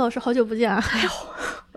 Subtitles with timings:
[0.00, 0.82] 老师，好久不见啊！
[0.92, 1.10] 哎呦，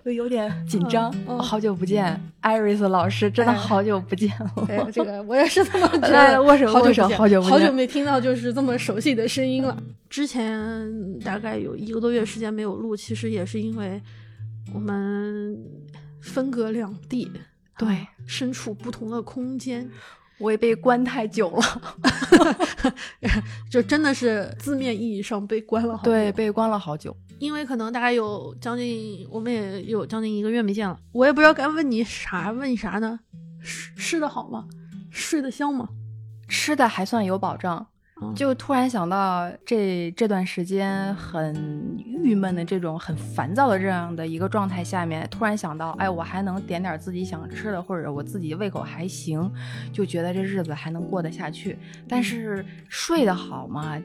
[0.04, 1.12] 我有点紧张。
[1.12, 4.66] 嗯嗯好久不见，艾瑞斯老师，真的哎好久不见了。
[4.68, 6.42] 哎，这个我也是这么觉来得。
[6.44, 9.78] 握手握手好久好久好久没听到就是这么熟悉的声音了。
[10.10, 14.02] 之前大概有一个多月时间没有录，其实也是因为
[14.74, 15.58] 我们
[16.22, 17.32] 分隔两地，
[17.78, 19.90] 对啊身处不同的空间，
[20.38, 21.82] 我也被关太久了，
[23.70, 26.12] 就真的是字面意义上被关了好久。
[26.12, 27.16] 对，被关了好久。
[27.40, 33.20] 因为可能大概有将近，我们也有将近一个月没见了，我也不知道该问你啥，问你啥呢？
[33.62, 34.66] 吃吃的好吗？
[35.10, 35.90] 睡得香吗？
[36.48, 37.86] 吃的还算有保障，
[38.22, 49.52] 嗯就突然想到这这段时间很郁闷的这种很烦躁的这样的一个状态下面，突然想到，哎，我还能点点自己想吃的，或者我自己胃口还行，
[49.92, 51.78] 就觉得这日子还能过得下去。
[52.08, 54.02] 但是睡得好嘛，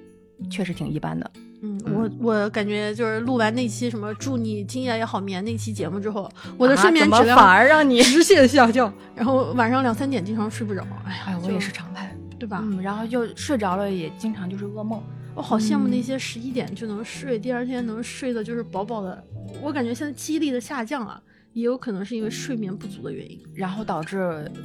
[0.50, 1.30] 确实挺一般的。
[1.62, 8.00] 嗯，我我感觉就是录完那期什么祝你今夜也好眠那期节目之后，我的睡眠质量反而让你？
[8.02, 10.82] 直线下降，然后晚上两三点经常睡不着。
[11.04, 12.14] 哎呀，哎，我也是，常态。
[12.38, 12.60] 对吧？
[12.62, 15.02] 嗯，然后就睡着了，也经常就是噩梦。
[15.34, 19.24] 我好羡慕那嗯些十一点就能睡，第二天能睡的就是饱饱的。
[19.60, 21.20] 我感觉现在记忆力的下降啊，
[21.52, 23.40] 也有可能是因为睡眠不足的原因。
[23.54, 24.18] 然后导致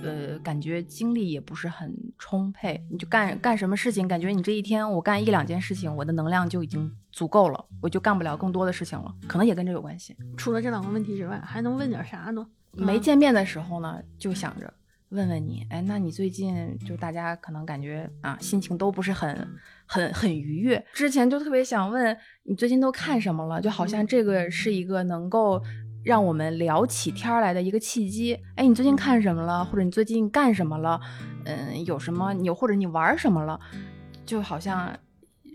[0.03, 10.15] 呃，感觉精力也不是很充沛，你就干干什么事情，感觉你这一天我干一两件事情，我的能量就已经足够了，我就干不了更多的事情了，可能也跟这有关系。
[10.37, 12.45] 除了这两个问题之外，还能问点啥呢？
[12.71, 14.71] 没嗯见面的时候呢，就想着
[15.09, 19.47] 问问你，哎，那你最近就大家可能感觉啊，心情都不是很
[19.85, 25.61] 很很愉悦，之前就特别想问你最近都看什么了，就好像这个是一个能够。
[26.03, 29.63] 让我们聊起天儿来的一个契机，哎，你最近看什么了？
[29.65, 30.99] 或者你最近干什么了？
[31.45, 32.33] 嗯，有什么？
[32.33, 33.59] 你或者你玩什么了？
[34.25, 34.89] 就好像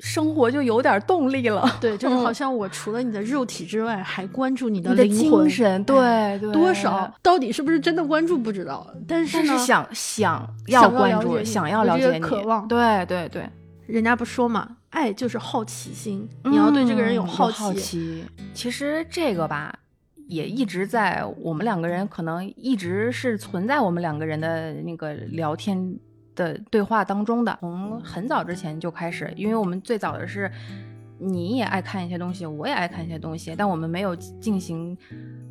[0.01, 1.69] 生活就有点动力了。
[1.81, 13.49] 对，就是嗯好 像我除了你的肉体之外，还关注你的灵魂精神，对对，多少，到底是不是真的关注不知道，但是，但是想想想要关注，想要了解你，渴望对对对，
[13.87, 17.81] 人家不说嘛，爱就是好奇心，你要对这个人有嗯好好奇。
[17.81, 18.25] 奇。
[18.55, 19.75] 其实这个吧，
[20.29, 25.99] 也一直在我们两个人可能一直是存在我们两个人的那个聊天
[26.37, 30.49] 的对话当中的，从很早之前就开始，因为我们最早的是。
[31.21, 34.97] 你也爱看一些东西，我也爱看一些东西，但我们没有进行，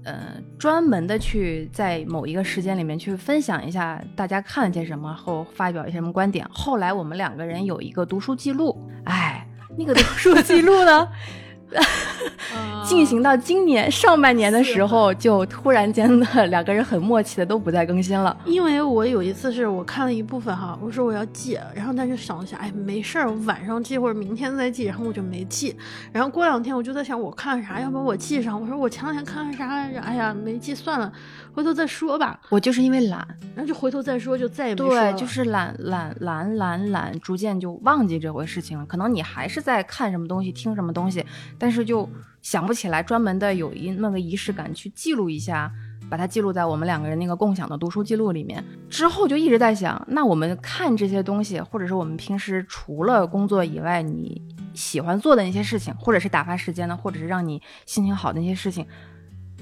[0.06, 6.48] 呃，专门的去在某一个时间里面去分享一下大家看了些什么，后发表一些什么观点。
[6.50, 9.46] 后来我们两个人有一个读书记录，哎，
[9.78, 11.10] 那个读书记录呢，
[12.84, 18.36] 进行到今年上半年的时候，就突然间的两个人很默契的都不再更新了。
[18.46, 25.76] 因为我有一次是我看了一部分哈，我说我要记，然后但是想了想，哎，没事儿，我晚上记或者明天再记，然后我就没记。
[26.14, 28.60] 然后过两天我就在想我看啥，要不然我记上。
[28.60, 30.00] 我说我前两天看了啥来着？
[30.00, 31.12] 哎呀，没记，算了，
[31.58, 32.40] 回头再说吧。
[32.50, 34.90] 我就是因为懒，那就回头再说，就再也没说。
[34.90, 38.86] 对，就是懒懒懒懒懒，逐渐就忘记这回事情了。
[38.86, 41.26] 可能你还是在看什么东西，听什么东西，
[41.58, 42.08] 但是就
[42.44, 45.72] 想不起来专门的有一那个仪式感去记录一下，
[46.12, 48.64] 把它记录在我们两个人那个共享的读书记录里面。
[48.88, 54.40] 之后就一直在想，那我们看这些东西，或者是我们平时除了工作以外，你
[54.76, 58.86] 喜欢做的那些事情，或者是打发时间的，或者是让你心情好的那些事情，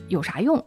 [0.09, 0.61] 有啥用？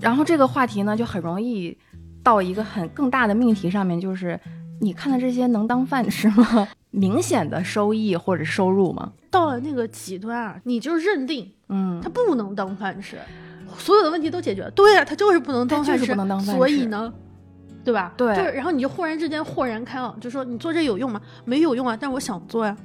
[0.00, 1.76] 嗯，然后这个话题呢，就很容易
[2.22, 4.38] 到一个很更大的命题上面，就是
[4.80, 6.66] 你看的这些能当饭吃吗？
[6.90, 9.12] 明显的收益或者收入吗？
[9.30, 13.16] 到了那个极端啊，你就认定嗯它，不能当饭吃，
[13.78, 14.70] 所有的问题都解决了。
[14.72, 17.12] 对呀、它就是不能当饭吃，就是不能当饭吃所以呢，
[17.84, 18.12] 对吧？
[18.16, 21.20] 对就是然后你就忽然之间豁然开朗，就说你做这有用吗？
[21.44, 22.76] 没有用啊，但是我想做呀。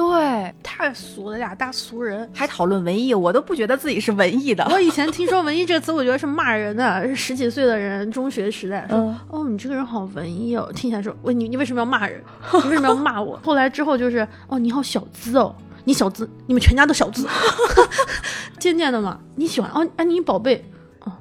[0.00, 2.26] 对，太俗了，俩大俗人。
[2.34, 4.66] 还讨论文艺，我都不觉得自己是文艺的。
[4.70, 7.06] 我以前听说“文艺”这个词，我觉得是骂人的。
[7.06, 12.22] 是十几岁的人，中学时代说：“嗯哦，你这个人好文艺哦。”听起来说：“喂，你你为什么要骂人？
[12.64, 15.54] 你为什么要骂我？”后来之后就是：“哦，你好小资哦，
[15.84, 17.28] 你小资，你们全家都小资。
[18.58, 20.64] ”渐渐的嘛，你喜欢哦，安妮宝贝，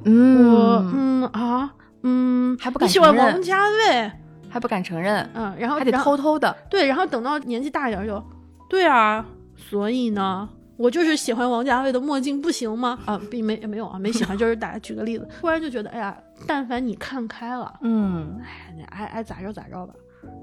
[0.05, 1.69] 嗯，我嗯啊
[2.03, 4.11] 嗯，还不敢你喜欢王家卫，
[4.49, 6.55] 还不敢承认，嗯，然后还得偷偷的。
[6.69, 8.23] 对，然后等到年纪大一点就，
[8.69, 9.25] 对啊，
[9.57, 12.99] 所以呢，我就是喜欢王家卫的墨镜，不行吗？
[13.05, 16.15] 啊，并没没有啊，没喜欢，就是打举个例子，突然就觉得，哎呀，
[16.47, 19.93] 但凡你看开了，嗯，哎，你爱爱咋着咋着吧，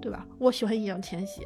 [0.03, 0.27] 对吧？
[0.39, 1.43] 我喜欢易烊千玺。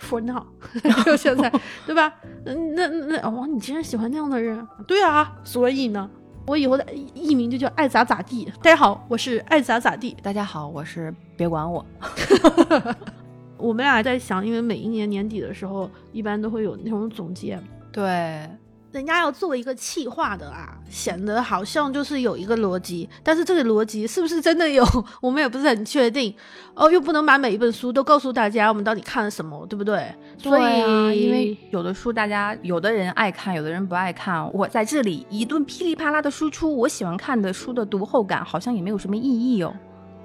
[0.00, 0.44] For now，
[1.06, 1.50] 就现在，
[1.86, 2.12] 对吧？
[2.44, 4.66] 那那那哦，你竟然喜欢那样的人？
[4.88, 6.10] 对啊，所以呢，
[6.48, 6.84] 我以后的
[7.14, 8.52] 艺名就叫爱咋咋地。
[8.60, 10.16] 大家好，我是爱咋咋地。
[10.20, 11.86] 大家好，我是别管我。
[13.56, 17.58] 我们俩在想，因为每一年年底的时候，一般都会有那种总结。
[17.92, 18.48] 对，
[18.90, 24.84] 人家要做一个气化的啊，显得好像就是有一个逻辑，但是这个逻辑是不是真的有，
[25.22, 26.34] 我们也不是很确定。
[26.74, 30.12] 哦，又不能把每一本书都告诉大家我们到底看了什么，对不对？
[30.38, 34.52] 所以，啊、因为有的书大家有的人爱看，有的人不爱看。
[34.52, 39.72] 我在这里一顿噼里啪啦的输出，我喜欢看的书的读后感好像也没有什么意义哦。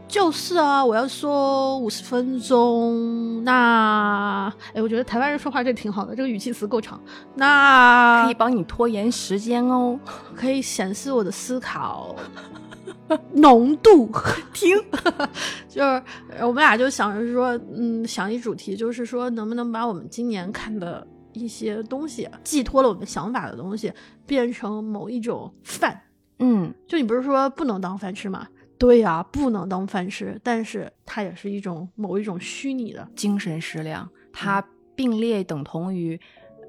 [0.09, 6.99] 就是啊，我要说五十分钟，那哎，我觉得台湾人说话这挺好的，这个语气词够长，
[7.35, 9.99] 那可以帮你拖延时间哦，
[10.35, 12.15] 可以显示我的思考
[13.33, 14.11] 浓度。
[14.51, 14.75] 听，
[15.69, 16.03] 就是
[16.41, 23.93] 我们俩就想着说，嗯，想一主题，就是说能不能把我们今年看的一些东西，寄托了我们想法的东西，
[24.25, 26.01] 变成某一种饭。
[26.39, 28.47] 嗯，就你不是说不能当饭吃吗？
[28.79, 34.65] 对呀，不能当饭吃，但是它也是一种某一种虚拟的精神食粮，它
[34.95, 36.19] 并列等同于，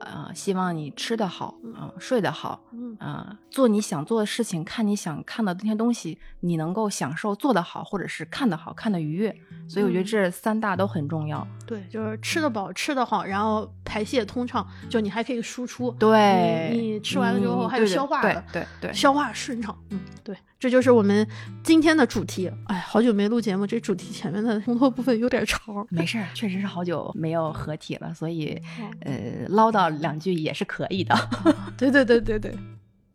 [0.00, 9.34] 呃，希望你吃得好，嗯，睡得好，嗯啊，做你想做的事情，看你想看的那些东西，你能够享受做得好，或者是看得好，看得愉悦。
[9.68, 11.46] 所以我觉得这三大都很重要。
[11.64, 15.92] 对，就是吃得饱，吃得好，然后排泄通畅，就你还可以输出。
[15.92, 19.76] 对，你吃完了之后还有消化的，对对，消化顺畅。
[19.90, 21.26] 嗯，对，这就是我们
[21.64, 22.52] 今天的主题。
[22.66, 25.84] 哎，好久没录节目，这主题前面的烘托部分有点长。
[25.88, 28.60] 没事儿，确实是好久没有合体了，所以
[29.00, 31.16] 呃，唠叨两句也是可以的。
[31.78, 32.54] 对对对对对，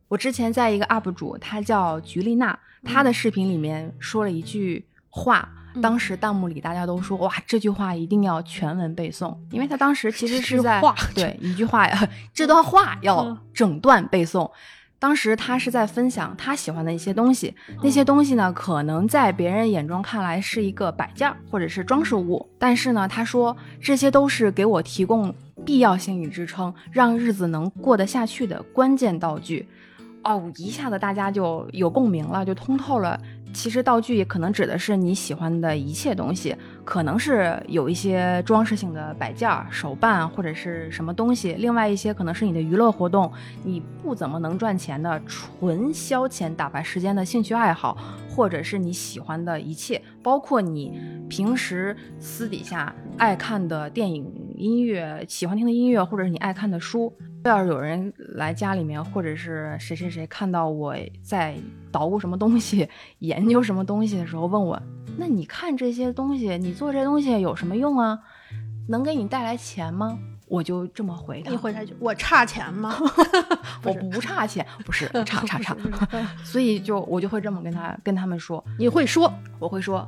[0.07, 5.47] 我之前在一个 UP 主，他叫菊丽娜，他的视频里面说了一句话。
[5.81, 10.81] 当时弹幕里大家都说哇，这句话一定要全文背诵，因为他当时其实是在
[11.13, 14.49] 对一句话呀， 这段话要整段背诵。
[14.97, 17.53] 当时他是在分享他喜欢的一些东西，
[17.83, 25.33] 那些东西呢，可能在别人眼中看来是一个摆件或者是装饰物，但是呢，他说这些都是给我提供
[25.65, 29.67] 必要性与支撑，让日子能过得下去的关键道具。
[30.23, 33.19] 哦，一下子大家就有共鸣了，就通透了。
[33.53, 36.55] 其实道具也可能指的是你喜欢的一切东西，
[36.85, 43.29] 可能是有一些装饰性的摆件、手办或者是什么东西，另外一些可能是你的娱乐活动，
[43.63, 47.97] 你不怎么能赚钱的纯消遣打发时间的兴趣爱好，
[48.29, 57.11] 或者是你喜欢的一切，包括你平时私底下爱看的电影、音乐、喜欢听的音乐，或者是你爱看的书。
[57.49, 61.55] 要是有人来家里面，或者是谁谁谁看到我在
[61.91, 62.89] 捣鼓什么东西、
[63.19, 64.81] 研究什么东西的时候，问我
[65.17, 68.19] ：“那你看这些东西，你做这些东西有什么用啊？
[68.89, 71.49] 能给你带来钱吗？”我就这么回答。
[71.49, 72.95] 你回答一句：“我差钱吗？
[73.83, 75.75] 我不差钱，不是差差 差。”
[76.43, 80.07] 所以就我就会这么跟他跟他们说：“你会说，我会说。”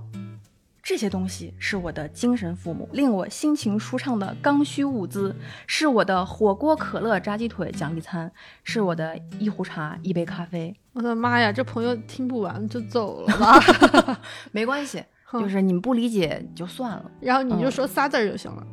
[0.87, 5.35] 这些东西是我的精神父母，令我心情舒畅的刚需物资，
[5.67, 8.31] 是我的火锅、可乐、炸鸡腿奖励餐，
[8.63, 10.73] 是我的一壶茶、一杯咖啡。
[10.93, 14.17] 我的妈呀，这朋友听不完就走了吧？
[14.53, 15.03] 没关系，
[15.33, 17.11] 就是你们不理解就算了。
[17.19, 18.65] 然后你就说仨字儿就行了，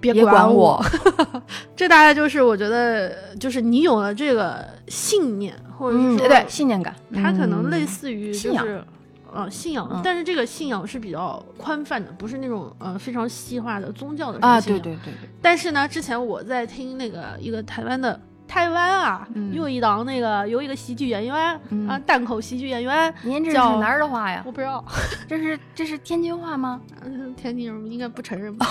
[0.00, 0.82] 别管我。
[1.76, 8.66] 这大概就是我觉得，就是你有了这个信念，或者是说对信念感，它可能类似于信仰。
[9.32, 14.60] 呃，信仰，但是这个信仰是比较宽泛的，不是那种呃非常细化的宗教的啊。
[14.60, 15.28] 对对对对。
[15.42, 23.14] 但是呢，之前我在听那个一个台湾的台湾啊，又一档那个有一个喜剧演员啊，单口喜剧演员。
[23.22, 24.42] 您这是哪儿的话呀？
[24.46, 24.82] 我不知道，
[25.28, 26.80] 这是这是天津话吗？
[27.04, 28.66] 嗯， 天津人应该不承认吧？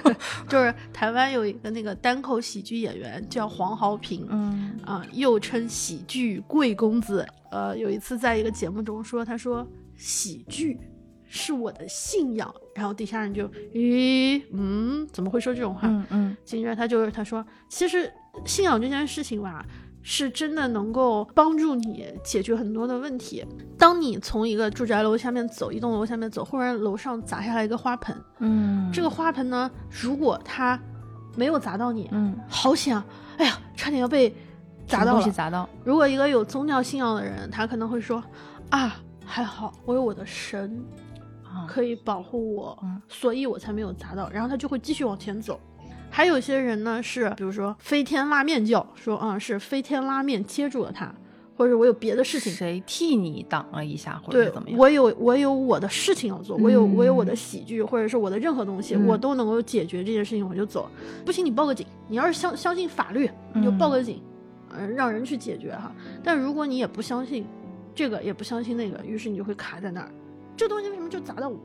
[0.48, 7.26] 就是台湾有一个那个单口喜剧演员叫黄豪平，嗯啊，又称喜剧贵公子。
[7.50, 9.66] 呃，有一次在一个节目中说，他说。
[9.98, 10.80] 喜剧
[11.26, 15.80] 是我的信仰，然后底下人就咦嗯怎么会说这种话？
[15.82, 18.10] 嗯嗯，紧接着他就是他说，其实
[18.46, 19.62] 信仰这件事情吧，
[20.02, 23.44] 是真的能够帮助你解决很多的问题。
[23.76, 30.80] 当你从一个住宅楼下面走，一栋楼下面走，忽然楼上砸下来一个花盆，嗯，这个花盆呢，如果它
[31.36, 33.04] 没有砸到你，嗯，好险，啊
[33.36, 34.34] 哎呀，差点要被
[34.86, 35.30] 砸到了。
[35.30, 35.68] 砸到。
[35.84, 38.22] 如果一个有宗教信仰的人，他可能会说
[38.70, 38.96] 啊。
[39.30, 40.82] 还好，我有我的神，
[41.68, 44.28] 可以保护我，所以我才没有砸到。
[44.30, 45.60] 然后他就会继续往前走。
[46.10, 51.14] 还有些人呢，是比如说飞天拉面教，说啊是飞天拉面接住了他，
[51.54, 54.78] 或者我有别的事情，谁替你挡了一下，或者怎么样？
[54.78, 60.90] 我有我有我的事情要做，我有我有我的喜剧，或者是我的任何东西，我都能够解决这件事情，我就走。
[61.26, 61.86] 不行，你报个警。
[62.08, 64.22] 你要是相相信法律，你就报个警，
[64.74, 65.92] 嗯，让人去解决哈。
[66.24, 67.46] 但如果你也不相信。
[67.98, 70.08] 这个也不相信那个，于是你就会卡在那儿。
[70.56, 71.58] 这东西为什么就砸到我？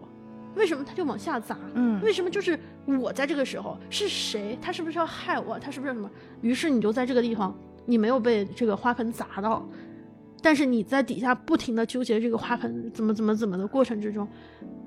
[0.55, 1.59] 为什么他就往下砸？
[1.75, 4.57] 嗯，为什么就是我在这个时候是谁？
[4.59, 5.59] 他是不是要害我？
[5.59, 6.09] 他是不是什么？
[6.41, 9.63] 于是你就在这个地方你没有被这个花盆砸到，
[10.41, 14.27] 但是你在底下不停的纠结这个花盆怎么怎么怎么的过程之中，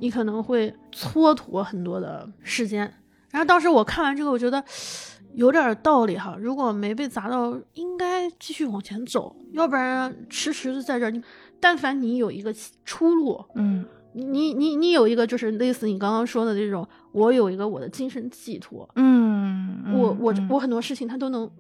[0.01, 2.93] 你可能会蹉跎很多的时间。
[3.31, 4.65] 然后当时我看完这个，我觉得
[5.37, 6.37] 有点道理哈。
[6.39, 11.23] 如果没被砸到，应该继续往前走，要不然迟迟的在这儿，你
[11.61, 12.53] 但凡你有一个
[12.85, 21.51] 出路，嗯你你你有一个就是类似你刚刚说的这种，我有一个我的精神寄托，嗯，我我嗯我很多事情他都能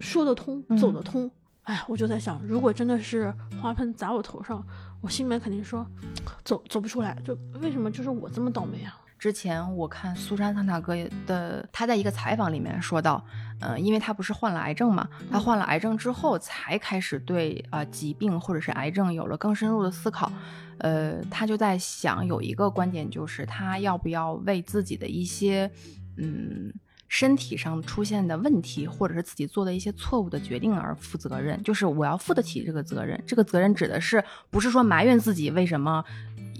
[0.00, 1.30] 说得通，嗯走得通。
[1.64, 4.64] 哎，我就在想，如果真的是花盆砸我头上，
[5.02, 5.84] 我心里面肯定说
[6.44, 8.96] 走走不出来，就为什么就是我这么倒霉啊？
[9.18, 10.94] 之前我看苏珊·桑塔格
[11.26, 13.24] 的，他在一个采访里面说到，
[13.60, 20.30] 呃，因为他不是患了癌症嘛，他患了癌症之后才开始对啊、呃疾病或者是癌症有了更深入的思考，
[20.78, 25.70] 呃，他就在想有一个观点就是他要不要为自己的一些
[26.18, 26.72] 嗯
[27.08, 33.18] 身体上出现的问题，或者是自己做的一些错误的决定而负责任，就是我要负得起这个责任。
[33.26, 36.04] 这个责任指的是不是说埋怨自己为什么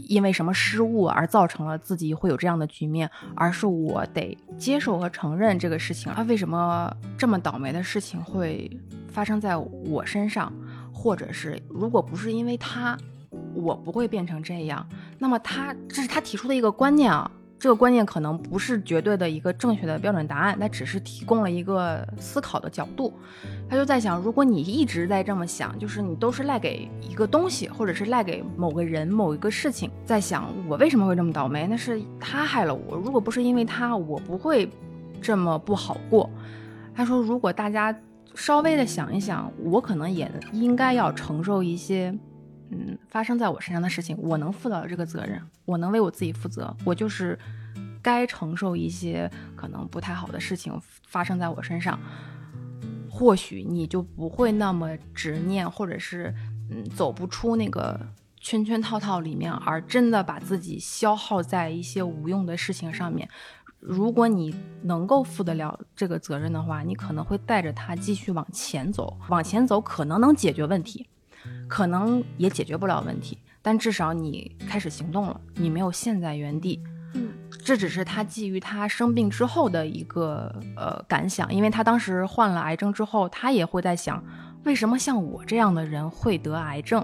[0.07, 6.11] 因为什么失误而造成了自己会有这样的局面，而是我得接受和承认这个事情。
[6.13, 8.71] 啊，为什么这么倒霉的事情会
[9.09, 10.53] 发生在我身上，
[10.93, 12.97] 或者是如果不是因为他，
[13.55, 14.87] 我不会变成这样。
[15.19, 17.31] 那么他这是他提出的一个观念啊。
[17.59, 23.13] 这个观念可能不是绝对的一个正确的标准答案，那只是提供了一个思考的角度。
[23.69, 31.67] 他就在想，如果你一直在这么想，就是你都是赖给一个东西，或者是赖给某个人、某一个事情，在想我为什么会这么倒霉？
[31.67, 34.71] 那是他害了我，如果不是因为他，我不会
[35.23, 36.29] 这么不好过。
[36.95, 37.99] 他说，如果大家
[38.35, 42.15] 稍微的想一想，我可能也应该要承受一些。
[42.71, 47.39] 嗯，发生在我身上的事情，我能负到这个责任，我能为我自己负责，我就是
[48.03, 51.99] 该承受一些可能不太好的事情发生在我身上。
[53.09, 56.35] 或许你就不会那么执念，或者是
[56.71, 57.99] 嗯走不出那个
[58.39, 63.27] 圈圈套套里面，而真的把自己消耗在一些无用的事情上面。
[63.81, 71.07] 如果你能够负得了这个责任的话，你可能会带着它继续往前走，往前走可能能解决问题。
[71.69, 76.81] 可能也解决不了问题，但至少你开始行动了，你没有陷在原地。
[77.15, 77.29] 嗯，
[77.65, 84.23] 这只是他基于他生病之后的一个呃感想，因为他当时患了癌症之后，他也会在想，
[84.67, 87.03] 为什么像我这样的人会得癌症？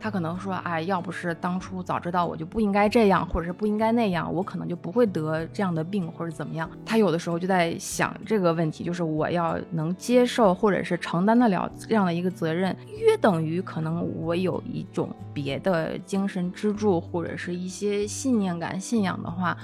[0.00, 6.68] 他可能说，哎，要不是当初早知道，我就不应该这样，或者是不应该那样，我可能就不会得这样的病，或者怎么样。
[6.84, 19.56] 他有的时候就在想这个问题，就是我要能接受或者是承担得了这样的一个责任，约等于可能我有一种别的精神支柱，或者是一些信念感、信仰的话，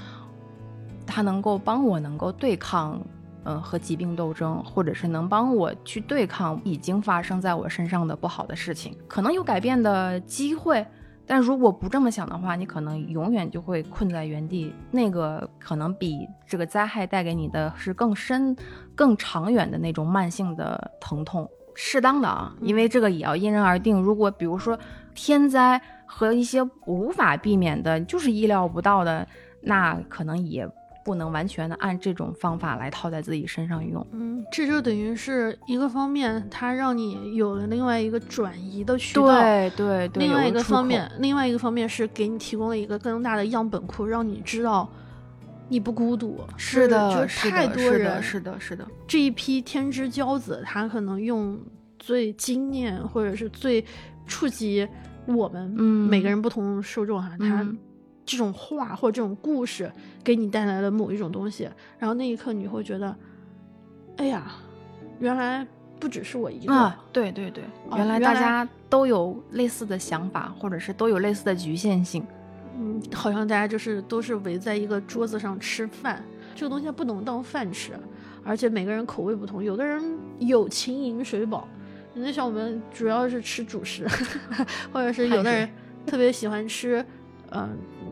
[1.04, 3.00] 它能够帮我能够对抗。
[3.44, 10.86] 嗯，和疾病斗争，或者是能帮我去对抗已经发生在我身上的不好的事情，可能有改变的机会。
[11.26, 14.74] 但如果不这么想的话，你可能永远就会困在原地。
[14.90, 18.56] 那个可能比这个灾害带给你的是更深、
[18.96, 21.48] 更长远的那种慢性的疼痛。
[21.74, 24.02] 适当的啊，因为这个也要因人而定。
[24.02, 24.76] 如果比如说
[25.14, 29.26] 天灾和一些无法避免的，就是意料不到的，
[29.62, 30.68] 那可能也。
[31.02, 40.26] 不能完全的按这种方法来套在自己身上用，嗯，这就等于是一个方面，它让你有了另外一个转移的渠道，对对对。
[40.26, 44.88] 另外一个方面，另外一个方面是给你提供了一个更大的样本库，让你知道
[45.68, 46.38] 你不孤独。
[46.56, 48.86] 是的，就是太多人，是的，是的。
[49.06, 51.58] 这一批天之骄子，他可能用
[51.98, 53.84] 最经验或者是最
[54.26, 54.86] 触及
[55.26, 57.62] 我们每个人不同受众哈，他。
[57.62, 57.78] 嗯
[58.30, 59.90] 这种话或者这种故事
[60.22, 61.68] 给你带来了某一种东西，
[61.98, 63.16] 然后那一刻你会觉得，
[64.18, 64.52] 哎呀，
[65.18, 65.66] 原来
[65.98, 66.72] 不只是我一个。
[66.72, 72.24] 啊，对对对，哦、原来大家都有类似的想法，或者是都有类似的局限性。
[72.78, 76.22] 嗯，好像大家就是都是围在一个桌子上吃饭，
[76.54, 77.94] 这个东西不能当饭吃，
[78.44, 80.00] 而且每个人口味不同，有的人
[80.38, 81.66] 有情饮水饱，
[82.14, 84.06] 那像我们主要是吃主食，
[84.92, 85.68] 或者是有的人
[86.06, 87.04] 特别喜欢吃。
[87.52, 87.68] 嗯，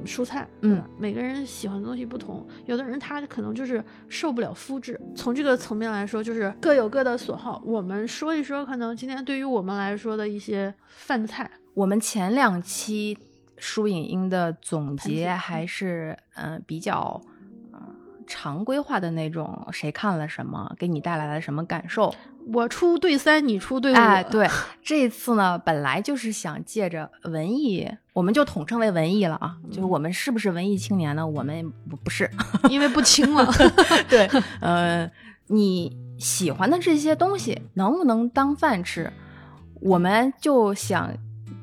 [0.09, 4.99] 蔬菜，嗯，每个人喜欢的东西不同，有的人他可能就是受不了麸质。
[5.15, 7.63] 从这个层面来说，就是各有各的所好。
[7.65, 13.17] 我们说一说，可能今天对于我们来说的一些饭菜，我们前两期
[13.59, 17.21] 书影音的总结还是嗯、呃、比较
[18.29, 22.15] 常规化的那种，谁看了什么，给你带来了什么感受。
[22.53, 23.97] 我出对三，你出对五。
[23.97, 24.49] 哎， 对，
[24.83, 29.57] 这一次呢，本来就是想借着文艺，我们就统称为文艺了啊。
[29.71, 31.27] 就是我们是不是文艺青年呢？
[31.27, 32.31] 我们不不是，
[32.71, 33.51] 因为不清了。
[34.09, 34.29] 对，
[34.61, 35.11] 呃，
[35.49, 39.13] 你喜欢的这些东西能不能当饭吃，
[39.81, 41.13] 我们就想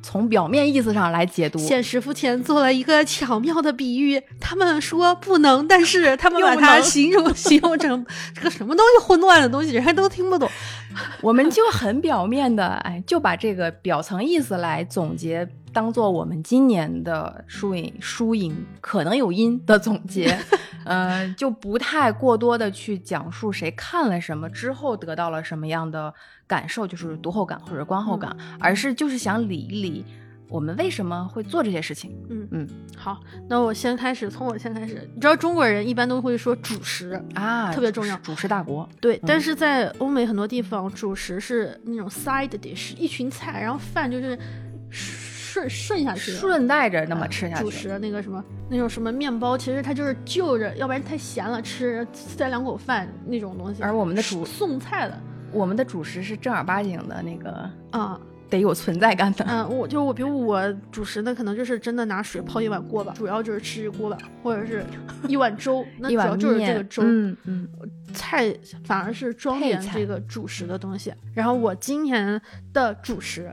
[0.05, 1.57] 从表面意思上来解读。
[1.57, 10.47] 现实肤浅做了一个巧妙的比喻，他们说不能，但是他们把它形容 形容成这个什么东西混乱的东西，人家都听不懂。
[11.21, 20.37] 我们就很表面的，哎，就把这个表层意思来总结，当做我们今年的输赢输赢可能有因的总结，
[20.85, 26.13] 呃，就不太过多的去讲述谁看了什么之后得到了什么样的
[26.47, 30.05] 感受，就是读后感或者观后感，而是就是想理一理
[30.47, 32.15] 我们为什么会做这些事情。
[32.29, 35.09] 嗯嗯好，那我先开始，从我先开始。
[35.15, 44.37] 你知道中国人一般都会说主食，啊，特别重要主食大国，对，但是在欧美很多地方，主食是那种 side dish，一群菜，然后饭就是
[44.91, 47.63] 顺顺下去，顺带着那么吃下去。
[47.63, 53.81] 主食那个什么那种什么面包，其实它就是就着，要不然太咸了，吃塞两口饭那种东西。
[53.81, 55.19] 而我们的主送菜的
[55.55, 58.19] 我们的主食是正儿八经的那个，啊，
[58.49, 59.45] 得有存在感的。
[59.47, 64.85] 嗯，我就我比如我主食呢，可能就是真的拿水泡一碗锅巴，主要就是吃锅巴，或者是
[65.27, 67.01] 一碗粥， 那主要就是这个粥。
[67.05, 67.67] 嗯嗯，
[68.13, 71.13] 菜反而是装点这个主食的东西。
[71.33, 72.39] 然后我今年
[72.73, 73.49] 的主食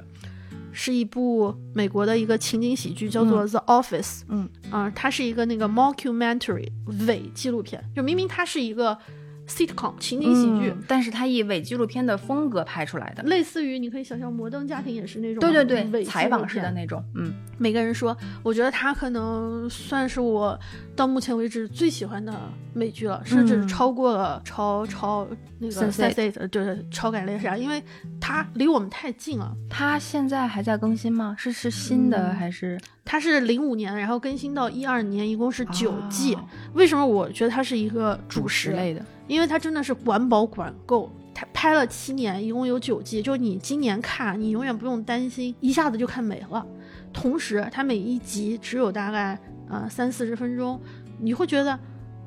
[0.73, 4.21] 是一部美国的一个情景喜剧，叫做《The Office》。
[4.29, 6.69] 嗯啊、它是一个那个 mockumentary
[7.07, 8.97] 伪纪录片，就明明它是一个
[9.53, 10.71] sitcom 情景喜剧。
[10.71, 13.23] 嗯但是它以伪纪录片的风格拍出来的。
[13.25, 20.59] 类似于你可以想象《摩登家庭》也是那种对对对，伪采访式的那种，嗯，每个人说，我觉得它可能算是我
[20.97, 22.33] 到目前为止最喜欢的
[22.75, 25.27] 美剧了，甚至嗯超过了超超
[25.59, 27.83] 那个 Sense8 Sense8 对超感猎杀，因为
[28.21, 29.55] 它离我们太近了。
[29.71, 31.35] 它现在还在更新吗？
[31.39, 36.35] 是是新的嗯还是它是零五年，然后更新到一二年，一共是九季。
[36.35, 38.49] 哦为什么我觉得它是一个主？
[38.49, 39.05] 食类的？
[39.33, 41.11] 因为它真的是管饱管够。
[41.35, 46.65] 它拍了七年，一共有九季，就你今年看，你永远不用担心一下子就看没了。
[47.11, 50.79] 同时，它每一集只有大概呃三四十分钟，
[51.19, 51.77] 你会觉得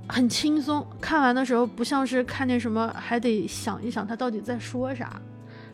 [0.08, 0.86] 很轻松。
[1.00, 5.22] 看完的时候不像是看见什么，还得想一想它到底在说啥。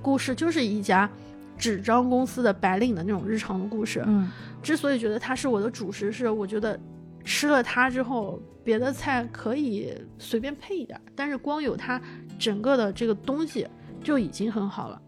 [0.02, 1.10] 故事就是一家
[1.58, 4.04] 纸张公司的白领的那种日常的故事。
[4.06, 4.30] 嗯
[4.62, 6.80] 之所以觉得它是我的主食，是我觉得
[7.24, 12.02] 吃了它之后，别的菜可以随便配一点，但是光有它
[12.40, 13.68] 整个的这个东西
[14.04, 15.02] 就已经很好了。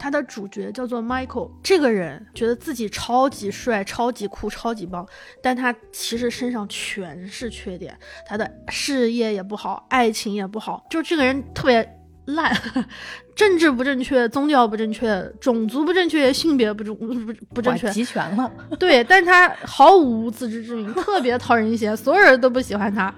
[0.00, 5.04] 他的主角叫做 Michael，这个人觉得自己超级帅、超级酷、超级棒，
[5.42, 11.97] 但他其实身上全是缺点，他的事业也不好，爱情也不好，就这个人特别
[12.28, 12.54] 烂，
[13.34, 18.50] 政治不正确，宗教不正确，种族不正确，性别不正不不正确，集全了。
[18.78, 23.12] 对，但是他毫无自知之明，特别讨人嫌，所有人都不喜欢他。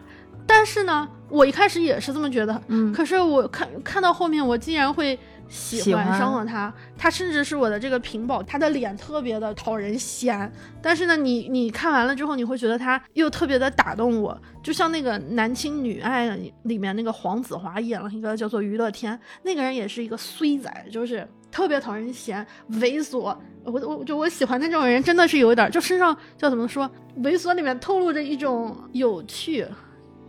[0.46, 5.18] 但是呢，我一开始也是这么觉得，嗯可是我看看到后面，我竟然会
[5.50, 6.72] 喜欢上了他。
[6.96, 10.50] 他甚至是我的这个屏保，他的脸特别的讨人嫌。
[10.80, 16.30] 但是呢，你你看完了之后，你会觉得他又特别的打动我，就像那个《男亲女爱》
[16.62, 23.36] 里面那个黄子华演了一个叫做娱乐天，那个人也是一个衰仔，就是特别讨人嫌、猥琐。
[23.62, 26.90] 我我就我喜欢的那种人，真的是有一点，就身上叫怎么说，
[27.22, 29.66] 猥琐里面透露着一种有趣、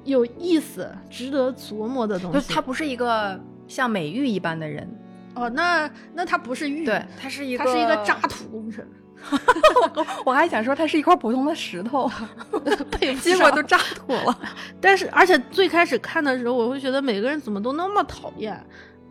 [0.04, 2.40] 有意思、值得琢磨的东西。
[2.40, 4.86] 就他不是一个像美玉一般的人，
[5.36, 8.86] 哦，那那他不是玉，对，他是一个，他是一个渣土工程，
[10.26, 12.10] 我还想说他是一块普通的石头，
[13.22, 14.40] 结果都渣土了。
[14.82, 18.62] 但是，而且最开始看的时候，我会觉得每个人怎么都那么讨厌。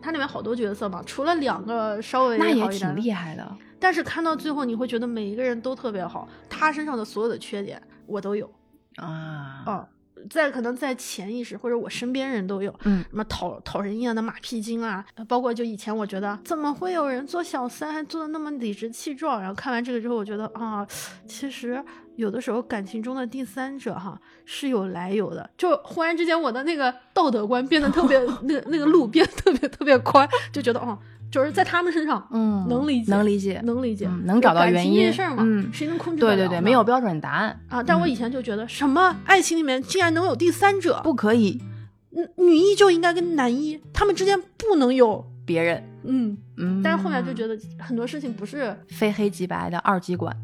[0.03, 3.47] 它里面好多角色嘛，除了两个稍微那也挺厉害的。
[3.79, 8.51] 但是看到最后，你会觉得每一个人都特别好，他身上的所有的缺点我都有
[8.95, 9.87] 啊，啊。
[10.29, 13.03] 在可能在潜意识或者我身边人都有，嗯。
[13.09, 20.87] 什么讨讨人厌的马屁精啊，包括就以前我觉得怎么会有人做小三还做的那么理直气壮，然后看完这个之后，我觉得啊，
[21.25, 21.83] 其实
[22.15, 30.97] 有的时候感情中的第三者哈是有来由的，就忽然之间我的那个道德观变得特别 那个那个路变得特别特别宽，就觉得哦，
[31.31, 37.81] 就是在他们身上嗯，能理解能理解，能理解，嗯能找到原因事嘛，嗯谁能控制对对对，没有标准答案啊。
[37.81, 41.61] 但我嗯以前就觉得什么爱情里面竟然能有第三者，不可以
[42.15, 46.37] 嗯女一就应该跟男一，他们之间不能有，别人，嗯。
[46.57, 50.35] 嗯，但是后面就觉得很多事情不是非黑即白的二极管，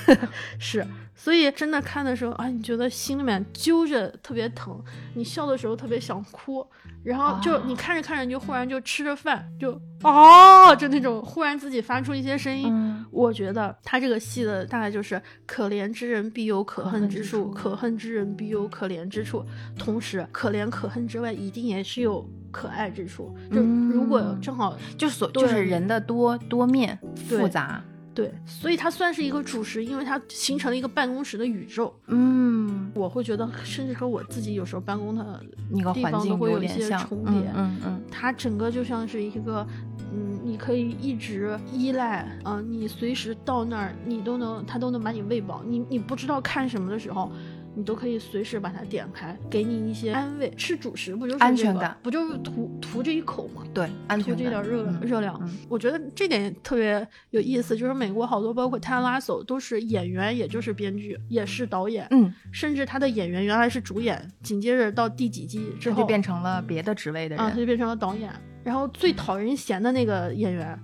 [0.58, 4.78] 是，所以真的看的时候啊，你觉得心里面揪着特别疼，
[5.14, 6.66] 你笑的时候特别想哭，
[7.02, 12.68] 然后就啊你看着看着，你就忽然就吃着饭就哦，就那种忽然自己发出一些声音。
[12.70, 19.44] 嗯我觉得他这个戏的大概就是可怜之人必有可恨之处，可可恨之人必有可怜之处。
[19.78, 23.34] 同时，可怜可恨之外，一定也是有可爱之处。
[23.50, 27.82] 就如果正好就是所就是人的多多面复杂。
[28.14, 31.90] 对，所以它算是一个主食，因为它形成了一个办公室的宇宙。
[32.08, 37.50] 嗯，我会觉得，甚至和我自己有时候办公的那个环境会有一些重叠。
[37.54, 39.66] 嗯嗯，它整个就像是一个，
[40.12, 45.62] 嗯，你可以一直依赖，嗯，你随时到那儿，你都能，它都能把你喂饱。
[45.66, 47.32] 你你不知道看什么的时候。
[47.74, 50.50] 你都可以随时把它点开，给你一些安慰。
[50.56, 51.96] 吃主食不就是安全感？
[52.02, 53.62] 不就是图图这一口吗？
[53.72, 55.50] 对，安全图这点热热量。
[55.68, 62.06] 我觉得这点特别有意思，就是美国好多，包括泰拉索，都是演员，也就是编剧，也是导演。
[62.10, 68.30] 嗯，甚至他的演员原来是主演，紧接着到第几季之后就变成了别的职位的人，他就变成了导演。
[68.62, 70.78] 然后最讨人嫌的那个演员，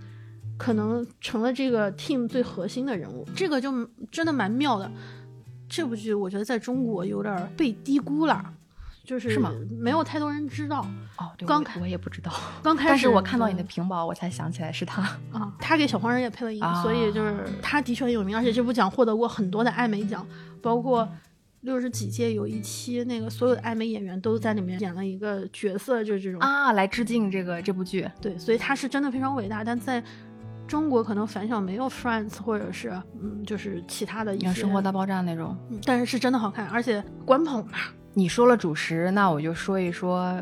[0.56, 3.24] 可能成了这个 team 最核心的人物。
[3.36, 3.70] 这个就
[4.10, 4.90] 真的蛮妙的。
[5.68, 8.52] 这部剧我觉得在中国有点被低估了，
[9.04, 9.52] 就是是吗？
[9.78, 10.80] 没有太多人知道
[11.16, 11.30] 哦。
[11.36, 12.32] 对，刚我也不知道。
[12.62, 15.02] 刚开始，但是我看到你的屏保，我才想起来是他
[15.32, 15.54] 啊。
[15.58, 20.26] 他给小黄人也配了音，所以就是他的确很有名，而且这部奖获得过很多的艾美奖，
[20.62, 21.08] 包括
[21.60, 28.08] 六十几届有一期那个所有的艾美演员都在里面演了一个角色，就是这种啊，来致敬这个这部剧。
[28.20, 30.02] 对，所以他是真的非常伟大，但在。
[30.68, 37.78] 中国可能反响没有 Friends 或者是嗯，就是其他的一些生活大爆炸那种，但是是真的好看，而且官捧嘛。
[38.12, 40.38] 你说了主食，那我就说一说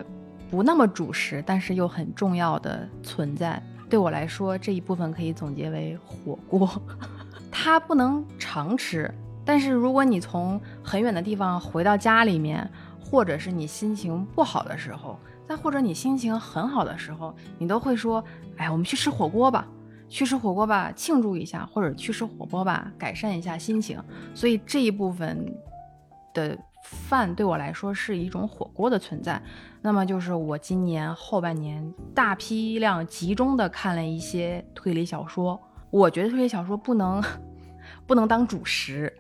[0.51, 3.63] 不那么主食，但是又很重要的存在。
[3.89, 6.69] 对我来说，这一部分可以总结为火锅。
[7.53, 9.09] 它不能常吃，
[9.45, 12.69] 但是如果你从很远的地方回到家里面，
[13.01, 18.23] 或者是你心情不好的时候，再或者你心情很好的时候，你都会说
[18.59, 19.65] ：“哎，我们去吃火锅吧。”
[20.09, 24.03] 去吃火锅吧，庆祝一下，或者去吃火锅吧，改善一下心情。
[24.35, 25.55] 所以这一部分
[26.33, 29.41] 的饭对我来说是一种火锅的存在。
[29.83, 35.61] 那么就是我今年后半年大批量集中的看了一些推理小说。
[35.91, 37.23] 我觉得推理小说不能。
[38.07, 39.13] 不能当主食，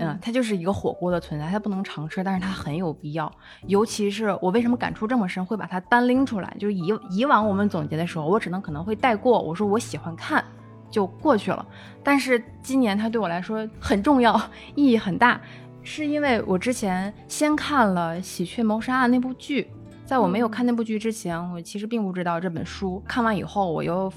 [0.00, 3.32] 嗯，它就是一个火锅的存在，它不能常吃，但是它很有必要。
[3.66, 10.44] 尤其是我为什么感触这么深，会把它单拎出来，就是以以往我们总结的时候，我只能可能会带过，我说我喜欢看
[10.90, 11.64] 就过去了。
[12.02, 14.34] 但是今年它对我来说很重要，
[14.74, 15.40] 意义很大，
[15.82, 19.70] 是因为我之前先看了《喜鹊谋杀案》那部剧，
[20.04, 23.00] 在我没有看那部剧之前，我其实并不知道这本书。
[23.06, 24.12] 看完以后，我又。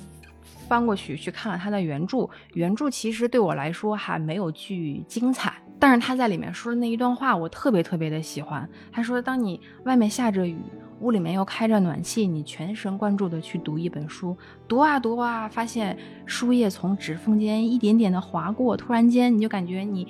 [0.68, 8.68] 翻过去去看了他的原著，原著其实对我来说还没有剧精彩，但是他在里面说的那一段话，我特别特别的喜欢。
[8.92, 10.58] 他说，当你外面下着雨，
[11.00, 14.36] 屋里面又开着暖气，你全神贯注的去读一本书，
[14.68, 20.08] 读啊读啊，发现书页从指缝间一点点的划过，突然间你就感觉你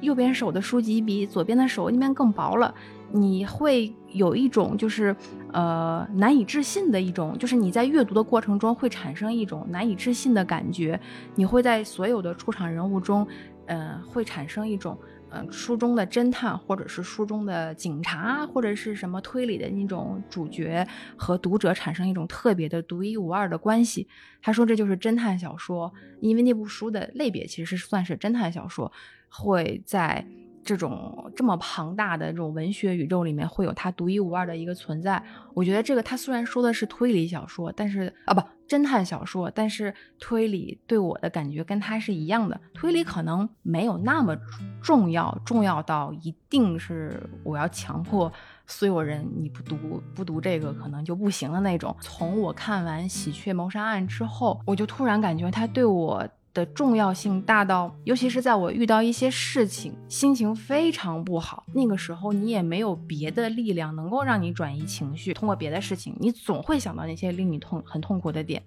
[0.00, 2.74] 右边手的书籍比左边的手那边更薄了。
[3.12, 5.14] 你会有一种就是，
[5.52, 10.98] 呃，难以置信的一种，就是你在阅读的过程中会产生一种难以置信的感觉。
[11.34, 13.26] 你会在所有的出场人物中，
[13.66, 14.96] 呃，会产生一种，
[15.28, 24.06] 呃，书中的侦探，或者是书中的警察，或者是什么推理的那种主角和读者产生一种特别的独一无二的关系。
[24.40, 28.92] 他说这就是侦探小说，因为那部书的类别其实是算是侦探小说，
[29.28, 30.24] 会在。
[30.70, 35.20] 这种这么庞大的这种文学宇宙里面，会有它独一无二的一个存在。
[35.52, 42.60] 我觉得这个，它虽然说的是推理小说，但是啊不，侦探小说，但是推理对我的感觉跟它是一样的。
[42.72, 44.36] 推理可能没有那么
[44.80, 48.32] 重要，重要到一定是我要强迫
[48.68, 51.96] 所有人你不读不读这个可能就不行的那种。
[52.00, 56.24] 从我看完《喜鹊谋杀案》之后，我就突然感觉它对我。
[56.52, 68.62] 的重要性大到，尤其是在我遇到一些事情，心情非常不好，那个时候你也没有别的力量能够让你转移情绪，通过别的事情，你总会想到那些令你痛很痛苦的点。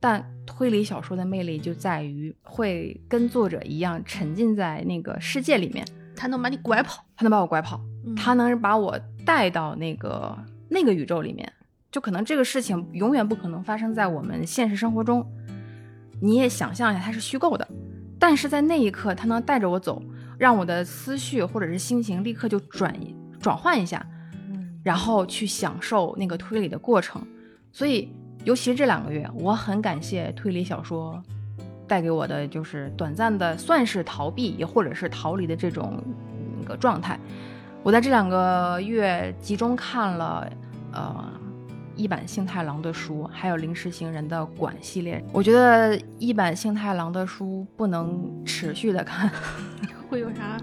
[0.00, 7.80] 但推理小说的魅力就在于会跟作者一样沉浸在那个世界里面，他能把你拐跑，他能把我拐跑，
[8.16, 10.38] 他能把我带到那个
[10.68, 11.52] 那个宇宙里面，
[11.90, 15.26] 就可能这个事情永远不可能发生在我们现实生活中。
[16.20, 17.66] 你也想象一下，它是虚构的，
[18.18, 20.02] 但是在那一刻，它能带着我走，
[20.36, 22.94] 让我的思绪或者是心情立刻就转
[23.40, 24.04] 转换一下，
[24.82, 27.22] 然后去享受那个推理的过程。
[27.72, 28.12] 所以，
[28.44, 31.22] 尤其是这两个月，我很感谢推理小说
[31.86, 36.02] 带给我的，就是短暂的算是逃避，也或者是逃离的这种
[36.60, 37.18] 那个状态。
[37.82, 40.50] 我在这两个月集中看了，
[40.92, 41.32] 呃。
[41.98, 49.28] 一版幸太郎的书，还有临时行人的馆系列，我觉得一版幸太郎的书不能持续的看，
[50.08, 50.56] 会有啥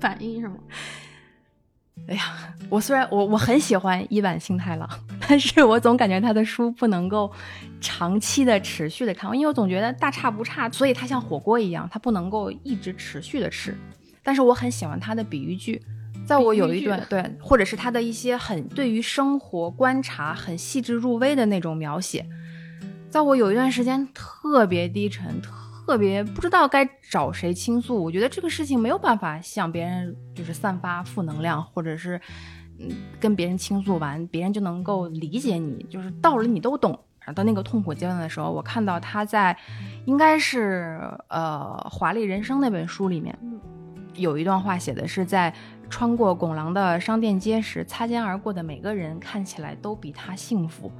[0.00, 0.54] 反应是吗？
[2.08, 2.22] 哎呀，
[2.68, 4.88] 我虽然我我很喜欢一版幸太郎，
[5.26, 7.28] 但是我总感觉他的书不能够
[7.80, 13.76] 长期的持续的看，因为我总觉得大差不差，所以它像火锅一样，它不能够一直持续的吃。
[14.22, 15.80] 但是我很喜欢他的比喻句，
[16.26, 22.26] 在我有一段对，或者是他的一些很对于生活观察很细致入微的那种描写，
[23.08, 32.20] 在我有一段时间特别低沉，特别不知道该找谁倾诉，我觉得这个事情没有办法向别人就是散发负能量，或者是。
[32.78, 36.92] 嗯，跟别人倾诉完，别人就能够理解你，就是道理你都懂。
[37.34, 39.56] 到那个痛苦阶段的时候，我看到他在，
[40.04, 43.34] 应该是呃《华丽人生》那本书里面，
[44.16, 45.52] 有一段话写的是在
[45.88, 50.90] 穿过拱廊的商店街时，擦肩而过的每个人看起来都比他幸福。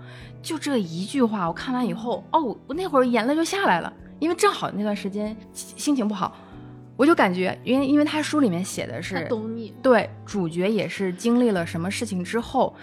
[0.43, 6.37] 就这一句话，我看完以后，哦，我那会儿眼泪就下来了，因为正好那段时间心情不好。
[6.97, 9.75] 我就感觉，因为因为他书里面写的是，懂你。
[9.83, 12.75] 对，主角也是经历了什么事情之后，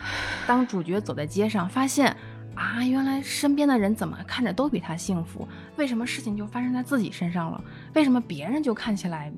[0.45, 2.15] 当主角走在街上，发现
[2.53, 7.63] 啊，原来身边的人怎么看着都比他幸福，为什么事情就发生在自己身上了？
[7.95, 9.33] 为什么别人就看起来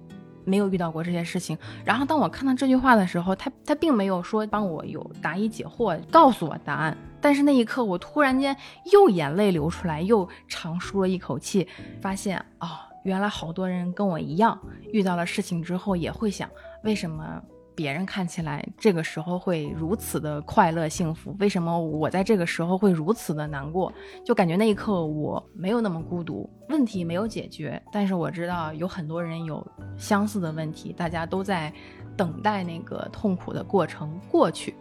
[0.46, 1.58] 没有遇到过这些事情？
[1.84, 8.56] 然后当我看到这句话的时候，他他并没有说帮我有答疑解惑，告诉我答案，但是那一刻我突然间
[8.94, 11.68] 又眼泪流出来，又长舒了一口气，
[12.00, 12.70] 发现哦。
[13.04, 14.60] 原来好多人跟我一样，
[14.92, 16.50] 遇到了事情之后也会想，
[16.82, 17.40] 为什么
[17.76, 21.36] 别人看起来这个时候会如此的快乐幸福？
[21.40, 23.92] 为什么我在这个时候会如此的难过？
[24.24, 29.66] 就感觉那一刻我没有那么孤独，问题没有解决，但是我知道有很多人有
[29.98, 31.72] 相似的问题，大家都在
[32.16, 34.74] 等待那个痛苦的过程过去。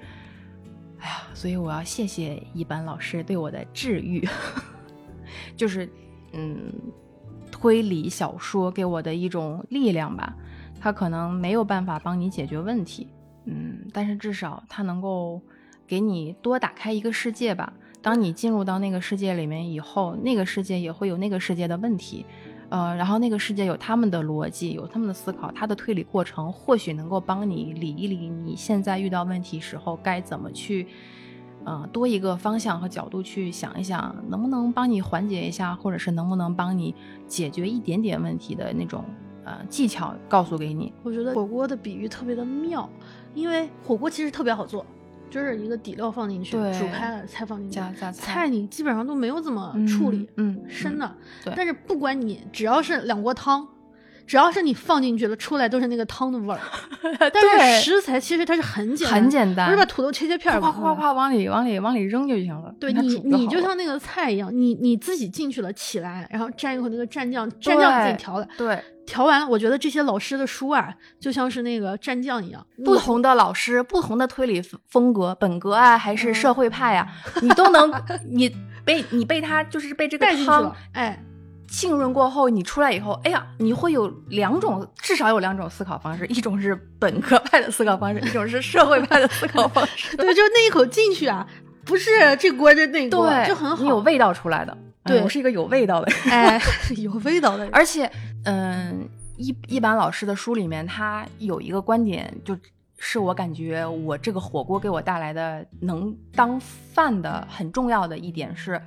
[1.00, 4.26] 哎呀，所以我要谢谢一班老师对我的治愈，
[5.56, 5.88] 就是
[6.32, 6.72] 嗯。
[7.50, 10.34] 推理小说给我的一种力量吧，
[10.84, 13.08] 他可能没有办法帮你解决问题，
[13.46, 15.40] 嗯，但是至少他能够
[15.86, 17.72] 给你多打开一个世界吧。
[18.02, 22.26] 当你进入到那个世界里面以后，那个世界也会有那个世界的问题，
[22.68, 30.86] 呃，然后那个世界有他们的逻辑，有他们的思考，他的推理过程或许能够帮你理一理你现在遇到问题时候该怎么去。
[31.64, 36.94] 嗯，多一个方向和角度去想一想，能不能帮你缓解一下，或者是能不能帮你
[37.26, 39.02] 解决一点点问题的那种
[39.44, 40.92] 呃技巧，告诉给你。
[41.02, 42.88] 我觉得火锅的比喻特别的妙，
[43.34, 44.84] 因为火锅其实特别好做，
[45.30, 51.14] 就是一个底料放进去，煮开了菜放进去，加加菜你基本上都没有怎么处理，嗯，生的。
[51.44, 51.52] 对。
[51.56, 53.68] 但是不管你只要是两锅汤。
[54.26, 56.60] 只要是你放进去了，出来都是那个汤的味儿。
[57.32, 62.74] 但是食材其实它是很简很简单，不是把土豆切切片，啪啪啪往里往里往里扔就行了。
[62.80, 68.48] 对你你就像那个菜一样，你你自己进去了起来，然后蘸一口那个蘸酱，蘸酱自己调的。
[68.56, 72.66] 对，调完了，我觉得这些老师的书啊，就像是那个蘸酱一样。
[72.84, 77.06] 不同的老师，不同的推理风格，本格啊还是社会派啊，
[77.42, 77.92] 你都能
[78.32, 78.50] 你
[78.84, 81.22] 被你被他就是被这个汤哎。
[81.68, 90.16] 浸润过后，你出来以后，哎呀，你会有两种，至少有两种思考方式，一种是本科派的思考方式，一种是社会派的思考方式。
[90.16, 91.46] 对，就那一口进去啊，
[91.84, 94.76] 不是这锅就那锅，就很好，你有味道出来的。
[95.04, 96.60] 对，我是一个有味道的人， 哎，
[96.96, 97.74] 有味道的人。
[97.74, 98.10] 而且，
[98.44, 102.56] 嗯，一一般老师的书里面，他有一个观点，就
[102.96, 108.80] 是我感觉我这个火锅给我带来的能当饭的很重要的一点是。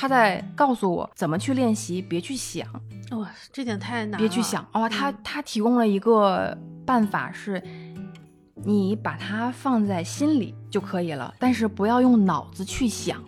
[0.00, 2.66] 他在告诉我怎么去练习，别去想。
[3.10, 4.16] 哇，这点太难了。
[4.16, 7.62] 别去想哦，他他提供了一个办法，是
[8.54, 13.22] 你把它放在心里就可以了，但是不要用脑子去想。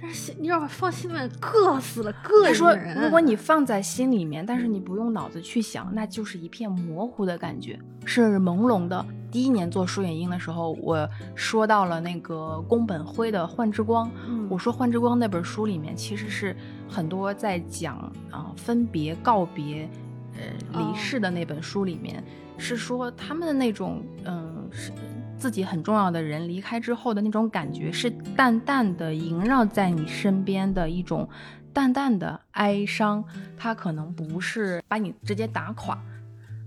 [0.00, 2.48] 但是你要放心里面，硌死了，硌人。
[2.48, 9.04] 他说，如果你放在心里面，但是你不用脑子去想，那就是一片模糊的感觉，是朦胧的。
[9.30, 14.08] 第一年做书眼音的时候，我说到了那个宫本辉的《幻之光》，
[14.48, 16.56] 我说《幻之光》那本书里面其实是
[16.88, 17.96] 很多在讲
[18.30, 19.88] 啊分别、告别、
[20.36, 22.24] 呃离世的那本书里面，
[22.56, 24.92] 是说他们的那种嗯是。
[25.40, 31.26] 自己很重要的人离开之后的那种感觉，是淡淡的萦绕在你身边的一种
[31.72, 33.24] 淡淡的哀伤。
[33.56, 35.98] 它可能不是把你直接打垮，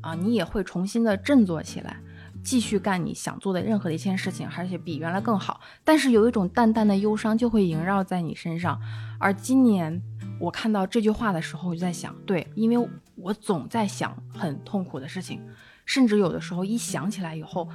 [0.02, 1.98] 啊，你也会重新的振作起来，
[2.44, 5.62] 继续干你想做的任何的一件事情，而且比原来更好。
[5.84, 8.82] 但是有一种淡淡的忧伤就会萦绕在你身上。
[9.20, 10.02] 而今年
[10.40, 15.40] 我看到这句话的时候，我就在想，对，因为我总在想很痛苦的事情，
[15.86, 17.70] 甚至有的时候一想起来以后。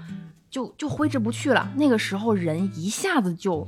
[0.50, 1.70] 就就挥之不去了。
[1.76, 3.66] 那个时候，人一下子就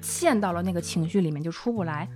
[0.00, 2.08] 陷到了那个情绪里面，就出不来。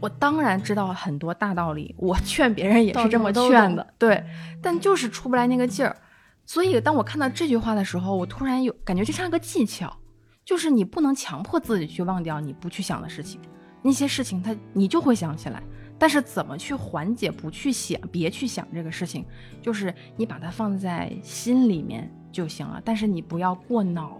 [0.00, 4.22] 我当然知道很多大道理，我劝别人也是这么劝的，对。
[4.60, 5.96] 但就是出不来那个劲儿。
[6.44, 9.96] 所以，当我看到这句话的时候，我突然有感觉，就像个技巧，
[10.44, 13.40] 就是你不能强迫自己去忘掉你不去想的事情，
[13.80, 15.62] 那些事情它你就会想起来。
[15.98, 19.24] 但是怎么去缓解不去想，别去想这个事情，
[19.62, 22.82] 就是你把它放在心里面就行了。
[22.84, 24.18] 但是你不要过脑，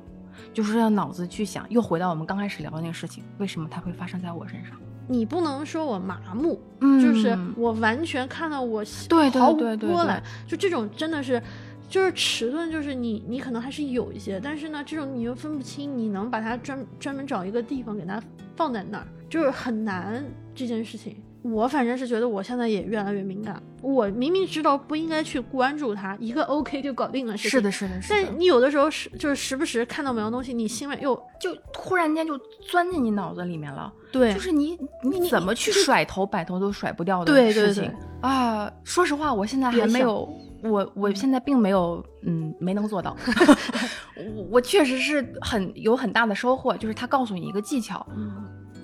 [0.55, 1.69] 就是要脑子去想。
[1.69, 4.77] 又回到我们刚开始聊的那个事情，为什么它会发生在我身上？
[5.07, 11.43] 你不能说我麻木，嗯就是我完全看到我对对毫无波澜，就这种真的是。
[11.87, 18.21] 就是迟钝，就是你，你可能还是有一些，但是呢，这种你又分不清，你能把它专专门找一个地方给它
[18.57, 20.25] 放在那儿，就是很难
[20.55, 21.19] 这件事情。
[21.45, 27.51] 我反正是觉得我现在也越来越敏感，我明明知道不应该去关注它，一个 OK 就搞定了事情。
[27.51, 28.15] 是的，是的，是的。
[28.25, 32.39] 但你有的时候是就是时不时看到某样东西，你心里又就突然间就
[32.71, 33.93] 钻进你脑子里面了。
[34.11, 38.73] 对，就是你你怎么去甩头摆头都甩不掉的对事情对对啊！
[38.83, 40.27] 说实话，我现在还没有，
[40.63, 43.15] 我我现在并没有，嗯，没能做到。
[44.17, 48.07] 我我确实是很有很大的收获，就是他告诉你一个技巧，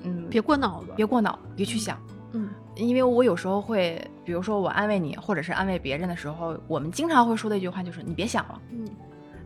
[0.04, 1.96] 嗯，别过脑子，别过脑，别去想。
[2.08, 2.19] 嗯，
[2.76, 8.86] 因为我有时候会，比如说我安慰你，或者是安慰别人的时候，我们经常会说的一句话就是“你别想了”，嗯，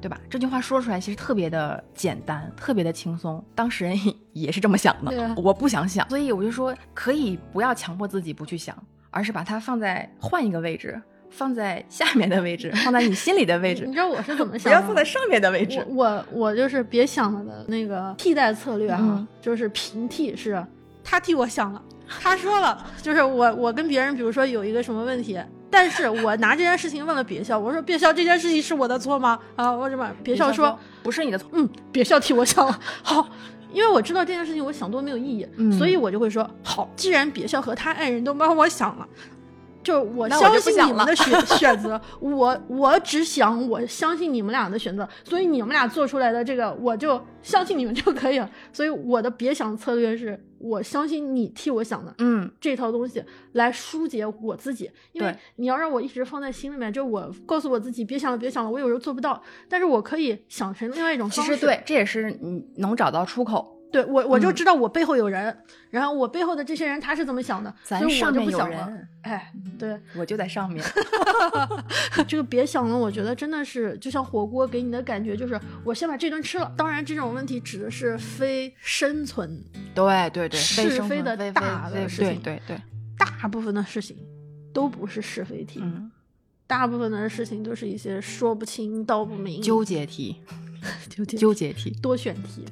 [0.00, 0.20] 对吧？
[0.28, 3.96] 这句话说出来其实特别的简单，特别的轻松，当事人
[4.32, 5.34] 也是这么想的。
[5.36, 8.76] 我不想想，所以我就说可以不要强迫自己不去想，
[9.10, 14.82] 而是把它放在换一个位置，放在下面的位置，放在你心里的位置你，知道我是怎么 想的吗？
[14.82, 15.84] 要放在上面的位置。
[15.88, 20.64] 我我我就是别想了的那个替代策略哈、嗯就是平替是，
[21.02, 21.82] 他替我想了，
[22.20, 25.38] 他说了，就是我我跟别人比如说有一个什么问题，
[25.70, 29.38] 但是我拿这件事情问了别校，我说别校这件事情是我的错吗？
[29.56, 33.28] 啊，我什么别校说，不是你的错，嗯，别校替我想了，好。
[33.72, 36.88] 因为我知道这件事情我想多没有意义，嗯所以我就会说好。
[36.94, 39.08] 既然别校和他爱人都帮我想了，
[39.82, 48.48] 就我相信你们的选 选择，我我只想我相信你们俩的选择，所以你们俩做出来的这个我就相信你们就可以了。
[48.72, 53.22] 所以我的别想策略是我相信你替我想的嗯，这套东西
[53.52, 61.54] 来疏解我自己，因为你要让我一直放在心里面，就我告诉我自己别想了别想了，我有时候做不到，但是我可以想成另外一种方式。
[61.54, 63.73] 其实对，这也是你能找到出口。
[63.94, 65.56] 对我我就嗯知道我背后有人，
[65.88, 68.76] 然后我背后的这些人他是怎么想的，咱上面有不想了。
[68.90, 70.84] 人，哎，对，我就在上面。
[72.26, 76.74] 这个别想了，我觉得真的是就像火锅给你的感觉，就是我先把这顿吃了。
[76.76, 79.62] 当然，这种问题指的是非生存，
[79.94, 82.76] 对对对，是非的大的事情对对，
[83.16, 84.16] 大部分的事情
[84.72, 86.10] 都不是是非题，嗯，
[86.66, 90.42] 大部分的事情都是一些说不清道不明、纠结题，
[91.08, 92.64] 纠结纠结题，多选题，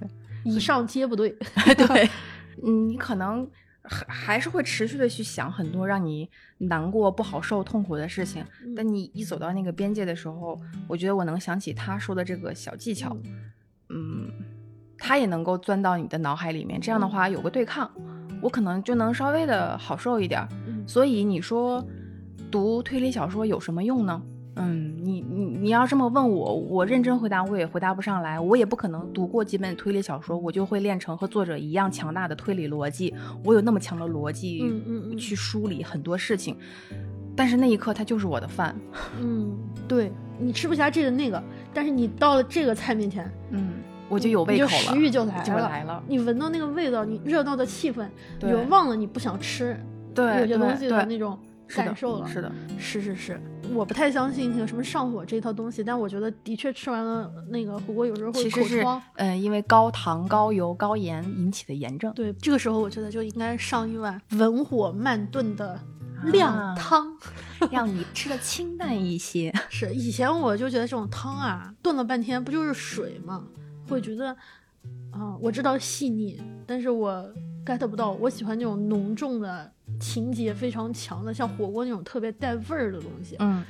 [0.45, 1.31] 以上皆不对。
[1.77, 2.09] 对，
[2.65, 3.49] 嗯，你可能
[3.83, 6.29] 还还是会持续的去想很多让你
[6.59, 13.17] 难过、不好受、痛苦的事情，嗯但你一走到那个边界的时候，我觉得我能想起他说的这个小技巧，
[13.89, 14.31] 嗯，
[14.97, 17.91] 他也能够钻到你的脑海里面，这样的话有个对抗，
[18.41, 20.47] 我可能就能稍微的好受一点
[20.87, 21.85] 所以你说
[22.51, 24.23] 读推理小说有什么用呢？
[24.57, 36.57] 嗯，你你你要这么问我，我认真回答我也回答不上来，我也不可能读过几本推理小说，我就会练成和作者一样强大的推理逻辑，我有那么强的逻辑嗯嗯嗯去梳理很多事情。
[37.35, 38.77] 但是那一刻，它就是我的饭。
[39.19, 39.57] 嗯，
[39.89, 43.71] 对你吃不下这个那个，但是你到了这个菜面前，嗯，
[44.11, 46.03] 我就有胃口了，食欲就来就了，来了。
[46.07, 48.07] 你闻到那个味道，你热闹的气氛，
[48.43, 49.75] 你就忘了你不想吃
[50.15, 52.29] 对有些东西的那种感受了。
[52.29, 53.41] 是的，是是是，
[53.75, 59.03] 我不太相信那个什么上火这一套东西，但我觉得的确吃完了那个火锅有时候会其实是口疮。
[59.17, 62.13] 嗯、因为高糖、高油、高盐引起的炎症。
[62.15, 65.79] 对，这个时候我觉得就应该上一碗文火慢炖的
[66.25, 67.07] 靓啊汤。
[67.71, 69.53] 让你吃的清淡一些。
[69.71, 73.45] 是以前我就觉得这种汤啊，炖了半天不就是水吗？
[73.89, 74.37] 会觉得
[75.13, 77.25] 啊、我知道细腻，但是我
[77.65, 78.13] get 不到。
[78.13, 83.37] 我喜欢那种浓重的情节非常强的，像火锅那种特别带味儿的东西。
[83.39, 83.63] 嗯，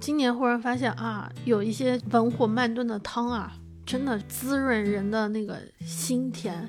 [0.00, 3.52] 今年忽然发现啊，有一些文火慢炖的汤啊，
[3.84, 6.68] 真的滋润人的那个心田。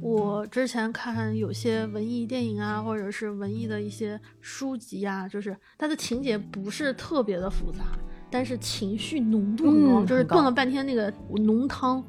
[0.00, 7.84] 我之前看有些文艺电影啊，或者是文艺的一些书籍啊，就是它的情节不是特别的复杂，
[8.28, 11.12] 但是情绪浓度很高，嗯很高就是炖了半天那个
[11.44, 12.02] 浓汤，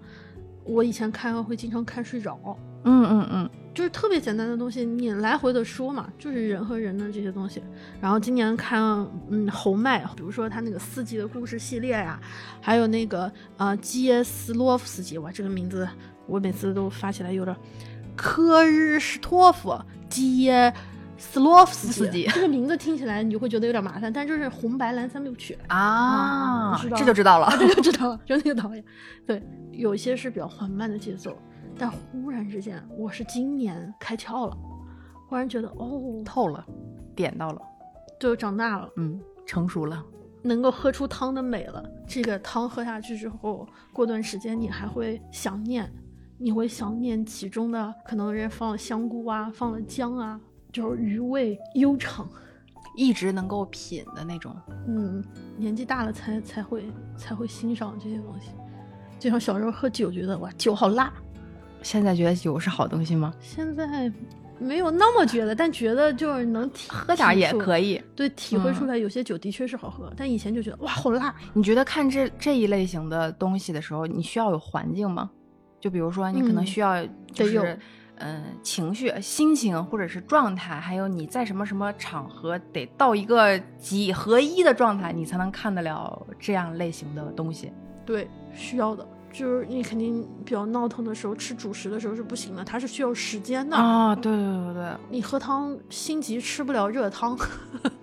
[0.64, 2.58] 我以前看会经常看睡着。
[2.86, 7.64] 嗯嗯嗯，就是特别简单的东西，你来回的说嘛，就是人和人的这些东西。
[8.02, 8.82] 然后今年看，
[9.30, 12.20] 嗯，侯麦，比如说他那个四季的故事系列呀、
[12.62, 15.88] 还有那个呃基耶斯洛夫斯基，哇，这个名字
[16.28, 17.56] 我每次都发起来有点
[18.16, 19.76] 科日什托夫
[20.10, 20.74] 基耶
[21.18, 27.48] 斯洛夫斯斯基这个名字听起来你就会觉得有点麻烦，但就是红白蓝三部曲，啊，这就知道了。
[27.58, 28.84] 这就知道了，就那个导演。
[29.26, 31.38] 对，有一些是比较缓慢的节奏，
[31.78, 34.58] 但忽然之间，我是今年开窍了，
[35.28, 36.66] 忽然觉得哦，透了，
[37.16, 37.62] 点到了，
[38.20, 40.04] 就长大了，嗯，成熟了。
[40.46, 41.82] 能够喝出汤的美了。
[42.06, 45.90] 这个汤喝下去之后，过段时间你还会想念，
[46.38, 50.40] 你会想念其中的可能人放了香菇啊，放了姜啊，
[50.72, 52.28] 就是余味悠长，
[52.98, 54.54] 一直能够品的那种。
[54.86, 55.24] 嗯，
[55.56, 58.50] 年纪大了才才会才会欣赏这些东西。
[59.18, 61.14] 就像小时候喝酒，觉得哇酒好辣，
[61.84, 63.32] 现在觉得酒是好东西吗？
[63.40, 64.12] 现在
[64.58, 68.02] 没有那么觉得，但觉得就是能体喝点也可以。
[68.16, 71.36] 对，体会出嗯来有些酒的确是好喝，但以前就觉得哇好辣。
[71.54, 75.30] 你觉得看这这一类型的东西的时候，你需要有环境吗？
[75.80, 77.80] 就比如说，你可能嗯需要就得有是，
[78.20, 87.70] 嗯、情绪、心情或者是状态，还有你在什么什么场合得到一个几合一的状态，你才能看得了这样类型的东西。
[88.06, 93.76] 对，需要的，就是你肯定比较闹腾的时候，吃主食的时候是不行的，它是需要时间的。
[93.76, 97.36] 啊，对对对对，你喝汤心急吃不了热汤，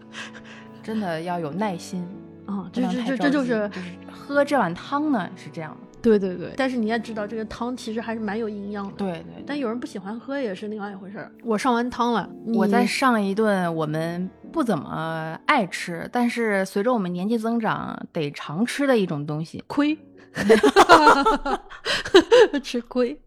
[0.83, 2.05] 真的要有耐心。
[2.47, 5.87] 啊，不这这这这就是就是喝这碗汤呢是这样的。
[6.03, 6.53] 对对对。
[6.57, 8.93] 但是你也知道，这个汤其实还是蛮有营养的。
[8.97, 11.31] 对对对但有人不喜欢喝也是另外一回事儿。
[11.45, 19.63] 我上完汤了，我再上一顿我们不怎么爱吃，但是随着我们年纪增长得常吃的一种东西。
[19.69, 19.97] 亏，
[22.63, 23.19] 吃亏。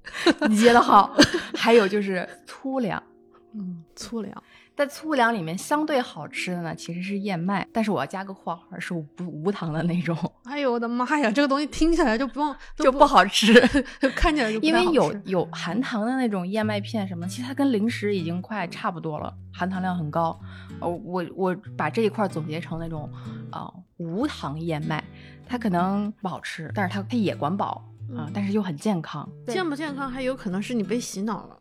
[0.49, 1.15] 你接的好。
[1.55, 3.01] 还有就是粗粮，
[3.53, 4.43] 嗯，粗粮。
[4.75, 13.53] 在粗粮里面相对好吃的呢，其实是燕麦，但是我要加个括号，是无无糖的那种，哎呦我的妈呀，这个东西听起来就不 用就不，好吃。
[14.01, 20.39] 就看起来就不因为有有含糖的那种燕麦片什么，其实它跟零食已经快差不多了，含糖量很高。
[20.79, 23.07] 呃，我我把这一块总结成那种
[23.51, 25.01] 啊、呃无糖燕麦，
[25.47, 27.83] 它可能不好吃，但是它它也管饱
[28.15, 29.27] 啊、嗯但是又很健康。
[29.47, 31.57] 健不健康还有可能是你被洗脑了。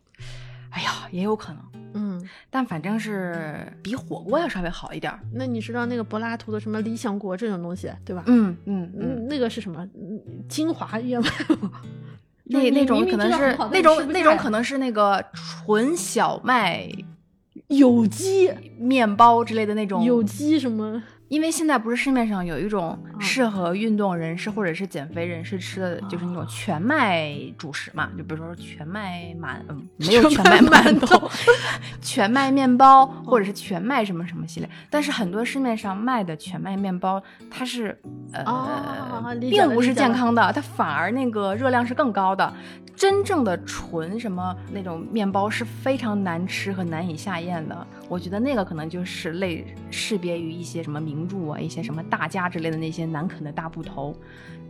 [0.71, 1.63] 哎呀，也有可能，
[1.95, 5.21] 嗯，但反正是比火锅要稍微好一点儿。
[5.35, 8.23] 那你知道那个柏拉图的什么理想国这种东西对吧？
[8.27, 9.85] 嗯嗯嗯，嗯，那个是什么？
[9.95, 11.71] 嗯精华燕麦吗？
[12.45, 16.91] 那那种可能是那种那种可能能是那个纯小麦
[17.69, 21.03] 有机面包之类的那种有机什么？
[21.33, 31.31] 因为现在不是市面上有一种嗯适合运动人士或者是减肥人士吃的，就是那种全麦主食嘛，就比如说全麦馒，嗯，没有全麦馒馒头头，
[32.03, 34.69] 全麦面包或者是全麦什么什么系列。
[34.91, 37.99] 但是很多市面上卖的全麦面包，它是
[38.35, 42.53] 呃、并不是健康的，它反而那个热量是更高的。
[42.95, 47.87] 真正的纯什么那种面包是非常难吃和难以下咽的。
[48.09, 54.15] 我觉得那个可能就是类识别于一些什么名著啊、一些什么大家之类的那些难啃的大部头。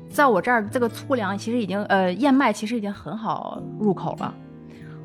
[0.08, 4.34] 在我这儿，这个粗粮其实已经呃燕麦其实已经很好入口了。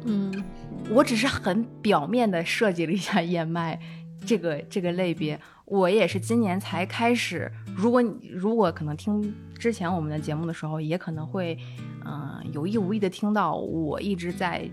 [0.06, 0.44] 嗯，
[0.90, 3.80] 我只是很表面的设计了一下燕麦
[4.26, 5.40] 这个这个类别。
[5.66, 11.58] 我也是今年才开始，如果你如果可能听之前我们的节目的时候，也可能会，
[12.08, 14.70] 嗯、有意无意的听到我一直在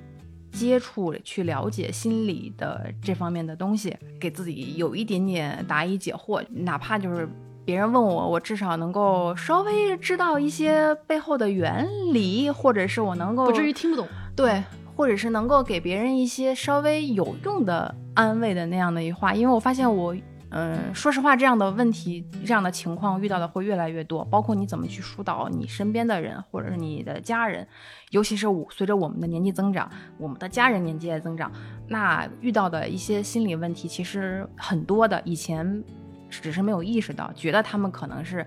[0.53, 7.28] 接触、去了解心理的这方面的东西，给自己有一点点答疑解惑，哪怕就是。
[7.66, 14.07] 别人问我，我至少能够稍微知道一些背后的原理，或者是我能够不至于听不懂。
[14.37, 14.62] 对，
[14.95, 20.14] 或者是能够给别人一些稍微有用的安慰的那样的一话，因为我发现我，
[20.57, 27.67] 嗯，说实话，这样的问题、这样的情况遇到的会越来越多，包括你怎么去疏导你身边的人，或者是你的家人，
[28.11, 31.51] 尤其是我随着我们的年纪增长，我们的家人年纪也增长，
[31.89, 35.83] 那遇到的一些心理问题其实很多的，以前
[36.31, 38.47] 只是没有意识到，觉得他们可能是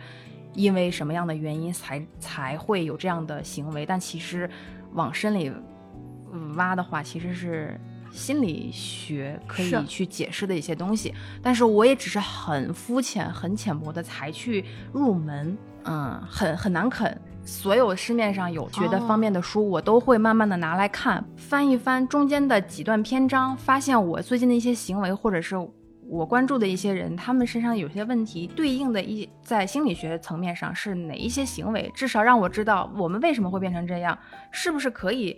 [0.54, 4.50] 因为什么样的原因才才会有这样的行为，但其实
[4.94, 5.52] 往深里
[6.32, 7.78] 嗯挖的话，其实是
[8.12, 11.14] 心理学可以去解释的一些东西。
[11.42, 17.20] 但是我也只是很肤浅、很浅薄的才去入门，嗯，很很难啃。
[17.44, 25.56] 所有市面上有学的方面的书，我都会慢慢的拿来看，翻一翻中间的几段篇章，发现我最近的一些行为，或者是
[26.10, 34.18] 我关注的一些人，他们身上有些问题，对应的一在心理学层面上是哪一些行为，至少让我知道我们为什么会变成这样，
[34.52, 35.38] 是不是可以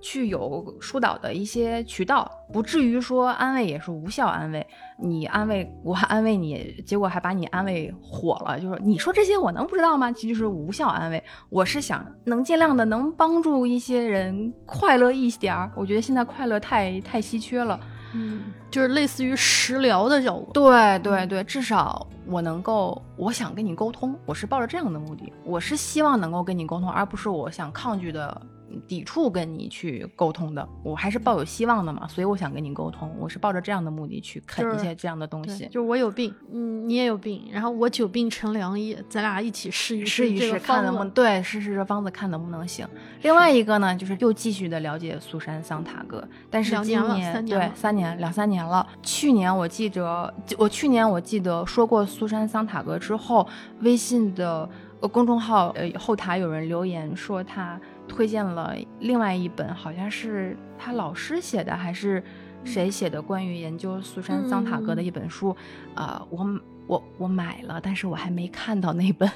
[0.00, 4.66] 去有疏导的一些渠道，不至于说安慰也是无效安慰。
[4.98, 10.12] 你安慰我安慰你，结果还把你安慰火了，就是你说这些我能不知道吗？
[10.12, 11.22] 其实就是无效安慰。
[11.48, 15.70] 我是想能尽量的能帮助一些人快乐一点儿。
[15.74, 17.78] 我觉得现在快乐太太稀缺了。
[18.12, 20.50] 嗯，就是类似于食疗的效果。
[20.52, 28.42] 对对对，至少我能够，我想跟你沟通，我是抱着这样的目的，我是希望能够跟你沟通，而不是我想抗拒的
[28.86, 35.66] 抵触跟你去沟通的，我还是抱有希望的嘛，所以我想跟你沟通，我是抱着这样的目的去啃一些这样的东西。
[35.66, 42.86] 就是我有病，嗯，你也有病，然后我久病成良医，咱俩一起试一试一试，看能不能对试试这方子，看能不能行。
[43.22, 48.86] 另外一个呢，就是又继续的了解苏珊桑塔格，但是今年对三年两三年了。
[49.02, 53.46] 去年我记得，我去年我记得说过苏珊桑塔格之后，
[53.80, 54.68] 微信的
[55.12, 57.80] 公众号呃后台有人留言说他。
[58.10, 62.20] 推荐了另外一本，好像是他老师写的，还是
[62.64, 63.22] 谁写的？
[63.22, 65.56] 关于研究苏珊·桑塔格的一本书，
[65.94, 69.30] 呃，我我我买了，但是我还没看到那本。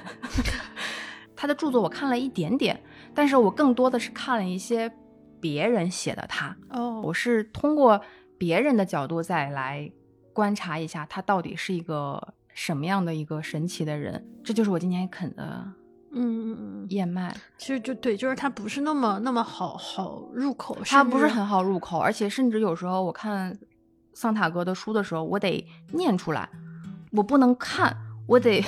[1.37, 2.83] 他的著作我看了一点点，
[3.15, 4.91] 但是我更多的是看了一些
[5.41, 6.57] 别人写的他。
[6.71, 8.01] 哦，我是通过
[8.37, 9.89] 别人的角度再来
[10.33, 14.27] 观察一下他到底是一个什么样的一个神奇的人。
[14.43, 15.65] 这就是我今年啃的。
[16.15, 23.57] 嗯嗯嗯，燕麦其实就对，就是它不是那么那么好好入口，它不是很好入口，而且甚至有时候我看
[24.15, 26.49] 桑塔格的书的时候，我得念出来，
[27.13, 27.97] 我不能看，
[28.27, 28.65] 我得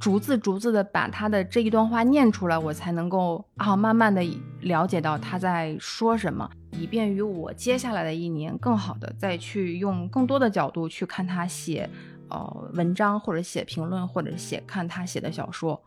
[0.00, 4.22] 逐字逐字的把他的这一段话念出来，我才能够啊慢慢的
[4.62, 11.88] 了解到他在说什么，以便于我接下来的一年更好的再去用更多的角度去看他写
[12.30, 15.80] 呃文章或者写评论或者写看他写的小说。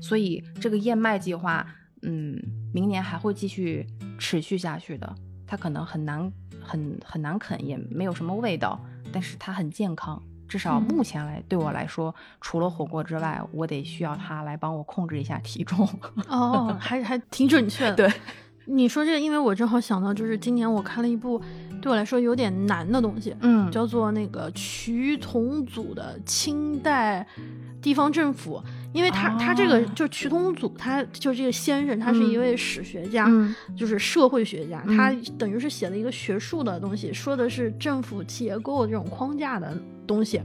[0.00, 1.66] 所以这个燕麦计划，
[2.02, 2.38] 嗯，
[2.72, 3.86] 明年还会继续
[4.18, 5.14] 持续下去的。
[5.46, 6.30] 它可能很难、
[6.62, 8.80] 很很难啃，也没有什么味道，
[9.12, 10.22] 但是它很健康。
[10.46, 15.88] 至少目前来对我来说，除了火锅之外，我得需要它来帮我控制一下体重。
[16.28, 17.94] 哦，还还挺准确的。
[17.94, 18.12] 对，
[18.66, 21.40] 你说这个，因为我正好想到，就是今年我看了一部
[21.80, 27.26] 对我来说有点难的东西，嗯，叫做那个瞿同祖的清代
[27.80, 28.62] 地方政府。
[28.92, 33.30] 因为他他这个就瞿同祖，他就这个先生，他是一位史学家，
[33.76, 39.72] 就是社会学家，他等于是写了一个学术的东西，说的是政府结构这种框架的
[40.08, 40.42] 东西。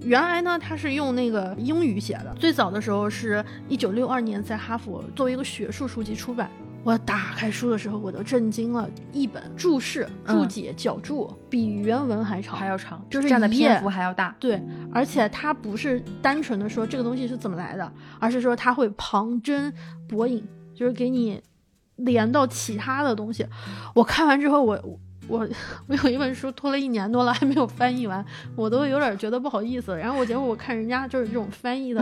[0.00, 6.50] 原来呢，他是用那个英语写的，最早的时候是一九六二年在哈佛作为一个学术书籍出版。
[6.84, 8.88] 我打开书的时候，我都震惊了。
[9.12, 14.34] 一本注释、注解、脚注比原文还长，还要长，就是占的篇幅还要大。
[14.40, 14.60] 对，
[14.92, 19.72] 而且它不是单纯的说这个东西是怎么来的，而是说它会旁征
[20.08, 21.40] 博引，就是给你
[21.96, 23.46] 连到其他的东西。
[23.94, 25.48] 我看完之后，我我
[25.86, 28.24] 我有一本书拖了一年多了还没有翻译完，
[28.56, 29.96] 我都有点觉得不好意思。
[29.96, 32.00] 然后我结果我看人家就是这种翻译的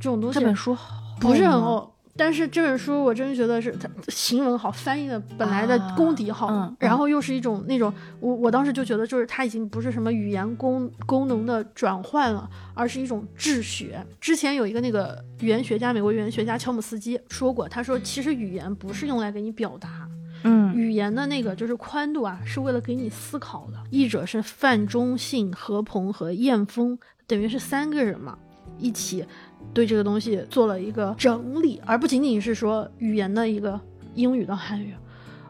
[0.00, 0.74] 这种东西，这本书
[1.20, 1.93] 不是很厚。
[2.16, 14.00] 但是这本书我真觉得是它行文好，翻译的本来的功底好，然后又是一种那种我我当时就觉得就是它已经不是什么语言功功能的转换了，而是一种治学。
[14.20, 20.08] 之前有一个那个语言学家，美国语言学家乔姆斯基说过，他说其实语言不是用来给你表达，
[20.44, 23.78] 嗯，语言的那个就是宽度啊，是为了给你思考的。
[23.90, 26.96] 译者是范中信、何鹏和燕峰，
[27.26, 28.38] 等于是三个人嘛，
[28.78, 29.24] 一起。
[29.72, 33.80] 对这个东西做了一个整理，而不仅仅是说语言的一个
[34.14, 34.94] 英语的汉语，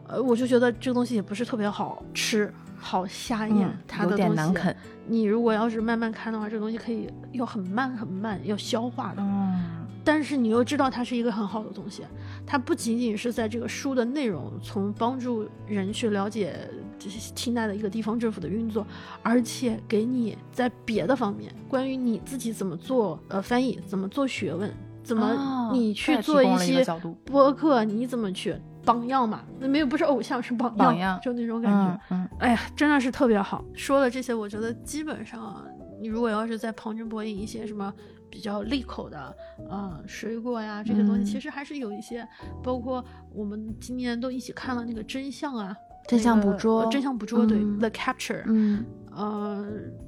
[0.07, 4.75] 呃，我就觉得这个东西也不是特别好吃，好下咽，它的有点难啃。
[5.05, 9.21] 你如果要是慢慢看的话，这个东西可以要很慢很慢要消化的。
[9.21, 9.85] 嗯。
[10.03, 12.03] 但是你又知道它是一个很好的东西，
[12.47, 16.55] 它不仅仅是在这个书的内容，从帮助人去了解
[16.97, 18.85] 清代的一个地方政府的运作，
[19.21, 24.71] 而且给你在别的方面，关于你自己怎么做呃翻译，怎么做学问，
[25.03, 26.85] 怎么你去做一些
[27.25, 29.43] 播客，你怎么去榜样嘛？
[29.59, 32.01] 那没有不是偶像，是榜样，榜样就那种感觉。
[32.11, 33.63] 嗯，哎呀，真的是特别好。
[33.73, 35.65] 说了这些，我觉得基本上，
[36.01, 37.93] 你如果要是在旁征博引一些什么。
[38.27, 39.33] 比较利口的，
[39.69, 42.27] 呃，水果呀，这些东西其实还是有一些，
[42.61, 43.01] 包括
[43.33, 45.73] 我们今年都一起看了那个真相啊，
[46.07, 49.65] 真相捕捉，真相捕捉，对，The Capture，嗯，呃，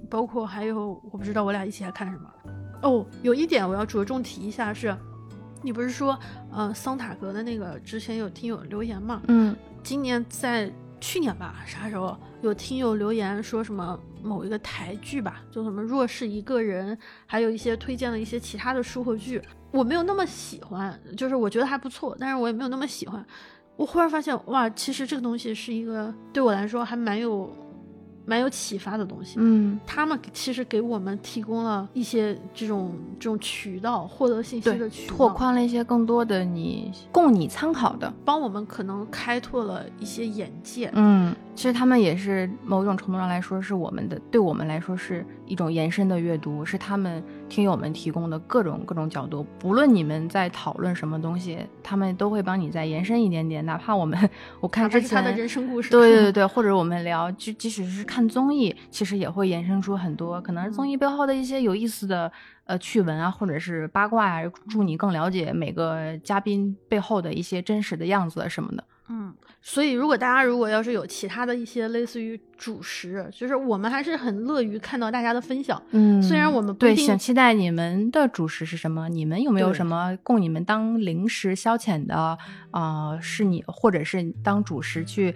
[0.09, 2.29] 包括还有，我不知道我俩一起还看什么，
[2.83, 4.95] 哦，有一点我要着重提一下是，
[5.61, 6.17] 你不是说，
[6.51, 13.99] 呃，桑塔格的那个之前有听友留言嘛，嗯，今年在去年吧，啥时候有听友留言说什么？
[14.23, 19.41] 某一个台剧吧，就什么若是一个人，还有一些推荐了一些其他的书和剧，
[19.71, 23.23] 我没有那么喜欢，就是我觉得还不错，但是我也没有那么喜欢。
[23.77, 27.49] 我忽然发现，哇，其实这个东西是一个对我来说还蛮有。
[28.29, 49.45] 蛮有启发的东西，嗯，他们其实给我们提供了一些这种这种渠道，获得信息的渠道，拓宽了一些更多的你供你参考的，帮我们可能开拓了一些眼界，嗯，其实他们也是某种程度上来说是我们的，对我们来说是一种延伸的阅读，是他们听友们提供的各种各种角度。
[49.57, 53.65] 不论你们在讨论什么东西，他们都会帮你再延伸一点点。
[53.65, 54.17] 哪怕我们
[54.59, 62.31] 我看之前他的人生故事，对对对 对，或者我们聊，就即使是看综艺，其实也会延伸出很多可能是综艺背后的一些有意思的
[62.65, 68.83] 呃趣闻啊，或者是八卦啊，助你更了解每个嘉宾背后的一些真实的样子什么的。
[69.09, 75.81] 嗯，所以如果大家如果要是有其他的一些类似于主食，就是我们还是很乐于看到大家的分享。
[75.91, 79.07] 嗯，虽然我们不对，一定想期待你们的主食是什么？
[79.07, 82.37] 你们有没有什么供你们当零食消遣的？
[82.71, 85.33] 啊，是你或者是当主食去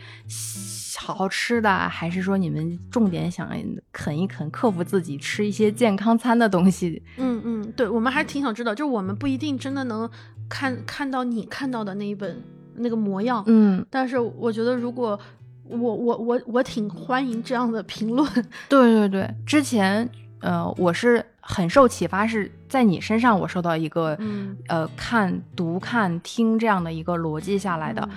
[0.97, 3.49] 好好吃的，还是说你们重点想
[3.93, 7.01] 啃一啃，克服自己吃一些健康餐的东西？
[7.17, 10.09] 嗯嗯，对，我们还是挺想知道，就是我们不一定真的能
[10.49, 12.43] 看看到你看到的那一本
[12.75, 15.19] 那个模样，嗯，但是我觉得如果
[15.63, 18.27] 我我我我挺欢迎这样的评论，
[18.67, 20.09] 对对对，之前
[20.39, 28.07] 呃，我是很受启发，是在你身上我受到一个、嗯呃看读看听这样的一个逻辑下来的。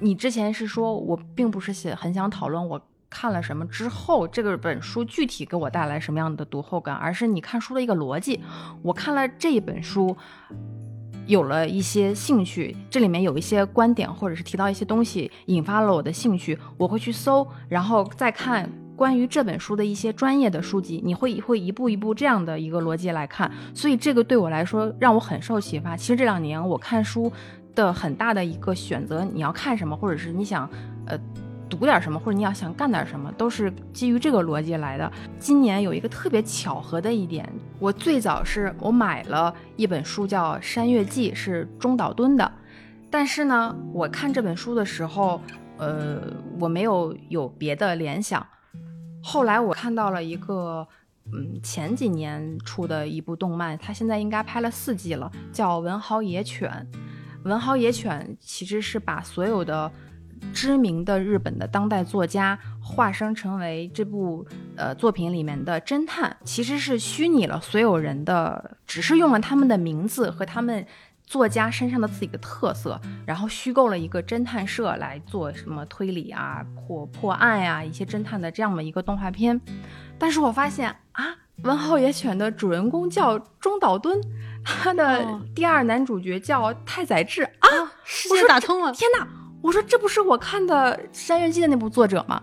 [0.00, 8.40] 你之前是说我并不是写很想讨论我看了什么之后这个本书具体给我带来什么样的读后感，而是你看书的一个逻辑。
[8.82, 10.16] 我看了这一本书。
[11.26, 25.96] 有了一些兴趣，这里面有一些观点或者是提到一些东西，引发了我的兴趣，我会去搜，然后再看关于这本书的一些专业的书籍，你会会一步一步这样的一个逻辑来看，所以这个对我来说让我很受启发。
[25.96, 27.32] 其实这两年我看书
[27.74, 30.68] 的很大的一个选择，你要看什么，或者是你想
[31.06, 31.18] 呃
[31.74, 35.10] 读点什么，或者你要想干点什么，都是基于这个逻辑来的。
[35.38, 42.52] 今年有一个特别巧合的一点，我最早是我买了一本书叫《山月记》，是中岛敦的，
[43.10, 45.40] 但是呢，我看这本书的时候，
[45.78, 46.22] 呃，
[46.60, 48.46] 我没有有别的联想。
[49.22, 50.86] 后来我看到了一个，
[51.32, 56.86] 嗯，前几年出的一部动漫，它现在应该拍了四季了，叫《文豪野犬》。
[57.44, 59.90] 文豪野犬其实是把所有的
[60.52, 70.86] 知名的日本的当代作家化身成为这部呃作品里面的侦探，其实是虚拟了所有人的，只是用了他们的名字和他们
[71.26, 79.60] 作家身上的自己的特色，然后虚构了一个侦探社来做什么推理啊、破破案呀、一些侦探的这样的一个动画片。
[80.18, 81.30] 但是我发现啊，
[81.62, 84.20] 《文豪野犬》的主人公叫中岛敦，
[84.64, 87.68] 他的哦第二男主角叫太宰治啊。
[87.68, 89.26] 啊，世界打通了，天哪！
[89.64, 92.42] 我说这不是我看的《山月记》的那部作者吗？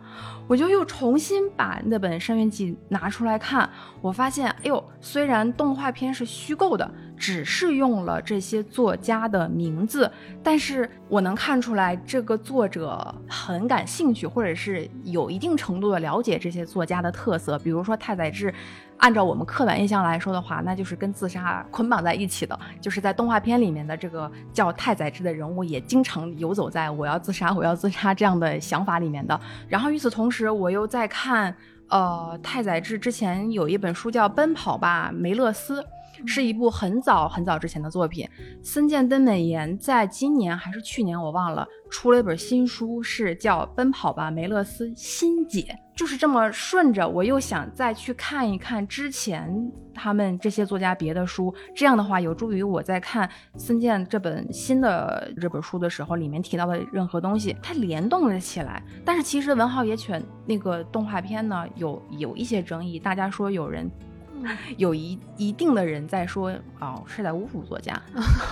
[0.52, 3.70] 我就又重新把那本《山月记》拿出来看，
[4.02, 10.12] 我发现，哎呦，虽然动画片是虚构的，只是用了这些作家的名字，
[10.44, 18.54] 但是我能看出来这个作者很感兴趣，或者是有一定程度的了解这些作家的特色，比如说太宰治。
[18.98, 22.60] 按照我们刻板印象来说的话，那就是跟自杀捆绑在一起的。
[22.80, 29.42] 就是在动画片里面的这个叫太宰治的人物，也经常游走在“我要自杀，我要自杀”这样的想法里面的。
[29.68, 31.56] 然后与此同时，我又在看，
[31.90, 35.82] 呃，太宰治之前有一本书叫《奔跑吧，梅勒斯》。
[36.24, 38.30] 是一部很早很早之前的作品。
[38.62, 45.62] 森见登美彦在今年还是去年我忘了出了一本新书，是叫《奔跑吧，梅勒斯新解》。
[46.02, 58.82] 就是这么顺着，我又想再去看一看之前他们这些作家别的书，这样的话有助于我在看孙健这本新的这本书的时候，里面提到的任何东西，它联动了起来。
[59.06, 63.88] 但是其实《文豪野犬》那个动画片呢，有有一些争议，大家说有人。
[64.78, 67.94] 有一一定的人在说哦，是在侮辱作家。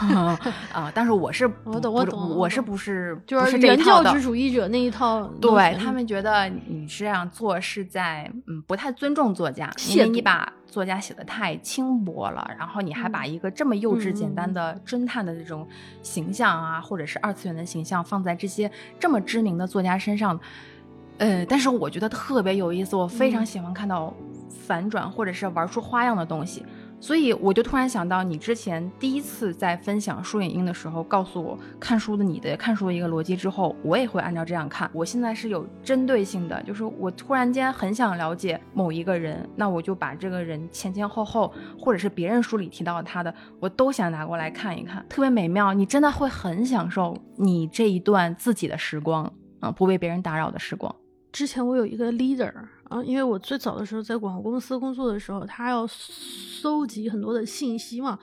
[0.73, 5.23] 啊，但是我是我懂我懂我是不是就是教旨主义者那一套。
[5.41, 15.67] 对，他们觉得你是这样做是在嗯不太尊重作家，因为你把作家写的太轻薄了，然后你还把一个这么幼稚嗯简单的侦探的这种
[16.03, 18.69] 形象啊，或者是二次元的形象放在这些
[18.99, 20.39] 这么知名的作家身上，
[21.17, 23.45] 呃，但是我觉得特别有意思，我非常嗯。
[23.45, 24.13] 喜欢看到
[24.49, 26.65] 反转或者是玩出花样的东西。
[27.01, 34.91] 所以我就突然想到，你之前第一次在分享书影音的时候，告诉我看书的你的看书的一个逻辑之后，我也会按照这样看。
[34.91, 45.73] 我现在是有针对性的，就是我突然间很想了解某一个人，那我就把这个人前前后后，或者是别人书里提到他的，我都想拿过来看一看，特别美妙。
[45.73, 49.31] 你真的会很享受你这一段自己的时光，
[49.61, 50.93] 啊、不被别人打扰的时光。
[51.31, 52.51] 之前我有一个 leader
[52.89, 58.19] 啊，因为我最早的时候在广告公司工作的时候，他要搜集很多的信息嘛。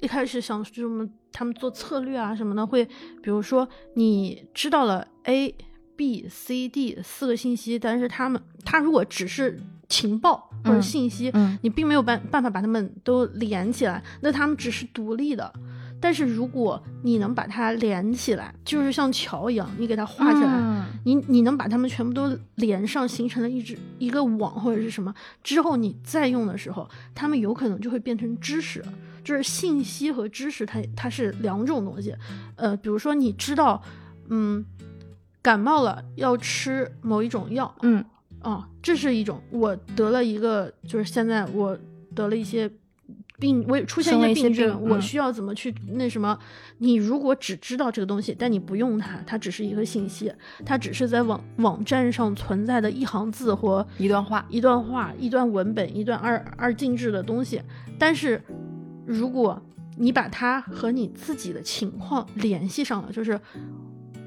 [0.00, 2.84] 一开始想就是我们他们做策略啊什么的，会
[3.22, 5.54] 比如说你知道了 A、
[5.94, 15.52] B、C、D 四个信息，但是他们他如果只是情报或者嗯信息，嗯你并没有办办法把他们都连起来，那他们只是独立的。
[16.00, 28.84] 但是如果你能把它连起来，就是像桥一样，你给它画起来，嗯你你能把它们全部都连上，形成了一只一个网或者是什么之后，你再用的时候，它们有可能就会变成知识。
[29.22, 32.16] 就是信息和知识它，它是两种东西。
[32.56, 33.80] 呃，比如说你知道，
[34.30, 34.64] 嗯，
[35.42, 38.02] 感冒了要吃某一种药，嗯
[38.40, 39.40] 啊，这是一种。
[39.50, 41.78] 我得了一个，就是现在我
[42.14, 42.68] 得了一些
[43.40, 46.38] 病，我也出现一些病症，我需要怎么去那什么？
[46.78, 50.32] 你如果只知道这个东西，但你不用它，它只是一个信息，
[50.64, 57.60] 它只是在网网站上存在的一行字或一段话，一段话、一段文本、一段二二进制的东西。
[57.98, 58.40] 但是，
[59.06, 59.60] 如果
[59.96, 63.38] 你把它和你自己的情况联系上了，就是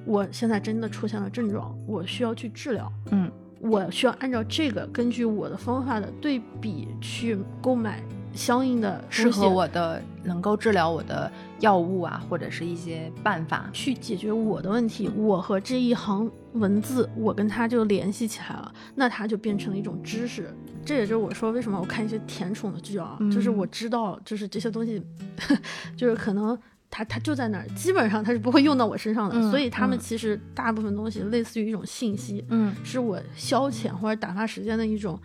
[0.06, 8.04] 我现在真的出现了症状，我需要去治疗，嗯我需要按照这个根据我的方法的对比去购买
[8.34, 13.70] 相应的适合我的能够治疗我的药物啊，或者是一些办法。
[13.72, 20.54] 去解决我的问题，我和这一行文字，我跟它就联系起来了，那它就变成了一种知识。
[20.86, 25.02] 这也就是我说为什么我看一些甜宠的剧啊，嗯就是我知道，就是这些东西，
[25.96, 26.58] 就是可能
[26.90, 35.18] 它它就在那儿，基本上它是不会用到我身上的，嗯所以他们嗯其实大部分东西类似于一种信息，嗯是我消遣或者打发时间的一种。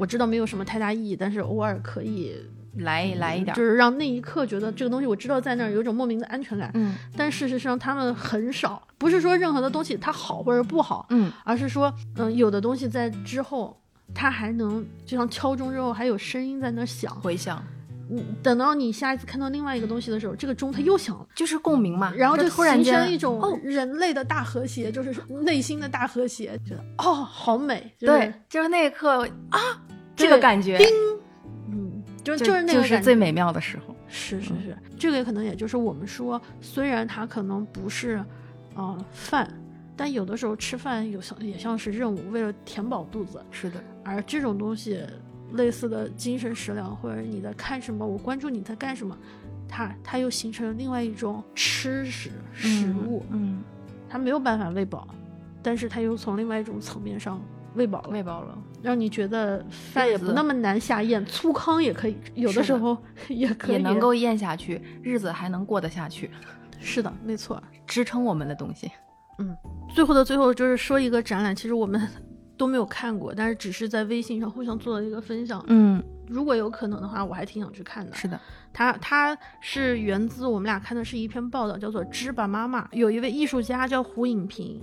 [0.00, 2.34] 我知道没有什么太大意义，但是偶尔可以
[2.78, 6.70] 来来一点儿，就是让那一刻觉得这个东西我知道在那儿有一种莫名的安全感。
[6.72, 13.78] 嗯但事实上他们很少，不是说任何的东西它好或者不好，嗯而是说，嗯，有的东西在之后，
[14.14, 17.62] 它还能就像敲钟之后还有声音在那儿响，回响
[18.12, 21.24] 嗯，等到你下一次看到另外一个东西的时候，这个钟它又响了。
[21.32, 29.60] 就是共鸣嘛，然后就突然形成间一种哦，人类的大和谐，就是内心的大和谐，觉得哦，好美，就是、对，就是那一刻啊，
[30.20, 30.78] 这个感觉，
[31.68, 33.94] 嗯，就就就是那个就是最美妙的时候。
[34.12, 38.20] 是是是，这个也可能也就是我们说，虽然它可能不是，
[38.74, 39.48] 呃，饭，
[39.96, 43.40] 但有的时候吃饭有像也像是任务，为了填饱肚子。
[43.52, 45.00] 是的，而这种东西，
[45.52, 49.16] 类似的精神食粮，或者你在看什么，我关注你在干什么，
[49.68, 53.62] 它它又形成了另外一种吃食食物，嗯，
[54.08, 55.06] 它没有办法喂饱，
[55.62, 57.40] 但是它又从另外一种层面上
[57.76, 58.58] 喂饱了，喂饱了。
[58.82, 62.96] 让你觉得饭也不那么难下咽，粗糠也可以，有的时候
[63.28, 66.30] 也可以，也能够咽下去，日子还能过得下去，
[66.80, 67.62] 是的，没错。
[67.86, 68.90] 支撑我们的东西。
[69.38, 69.56] 嗯
[69.94, 72.00] 最后的最后，就是说一个展览，其实我们
[72.56, 75.64] 都没有看过，但是只是在微信上互相做了一个分享。
[75.66, 78.14] 嗯，如果有可能的话，我还挺想去看的。
[78.14, 78.38] 是的，
[78.72, 84.80] 它它是源自我们俩看的是一篇报道，叫做《芝巴妈妈》，有一位艺术家叫胡颖平。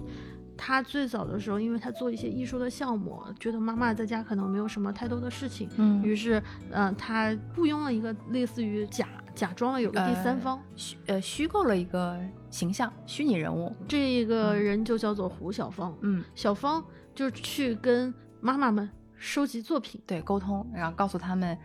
[0.58, 6.42] 他最早的时候，因为他做一些艺术的项目，觉得妈妈在家可能没有什么太多的事情，嗯于是，
[6.72, 13.72] 呃，他雇佣了一个类似于假假装了有个第三呃方，虚呃虚构了一个形象，虚拟人物。
[13.88, 15.96] 这个人就叫做胡小芳。
[16.02, 16.84] 嗯，小芳
[17.14, 21.58] 就去跟妈妈们收集作品，对，沟通，然后告诉他们，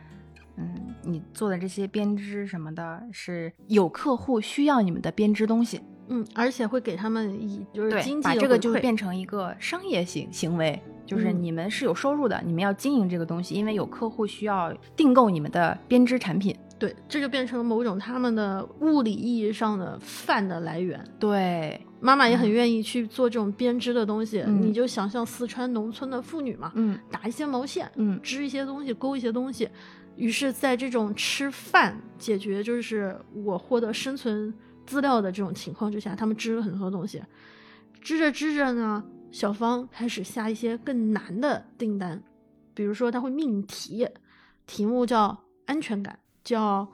[0.57, 5.81] 嗯，你做的这些编织什么的，是有客户需要你们的编织东西。
[6.09, 16.57] 嗯，而且会给他们以就是经，济把这个就的回馈变成一个商业行行为，就是嗯你们是有收入的，你们要经营这个东西，因为有客户需要订购你们的编织产品。
[16.79, 21.01] 对，这就变成了某种他们的物理意义上的饭的来源。
[21.21, 29.69] 对，妈妈也很嗯愿意去做这种编织的东西，嗯你就想象四川农村的妇女嘛，嗯打一些毛线，嗯织一些东西，钩一些东西。
[30.17, 34.53] 于是，在这种吃饭解决就是我获得生存
[34.87, 37.23] 资料的这种情况之下，他们织了很多东西。
[38.01, 42.21] 织着织着呢，小芳开始下一些更难的订单，
[42.75, 44.09] 比如说他会命题，
[44.67, 46.87] 题目叫安全感，叫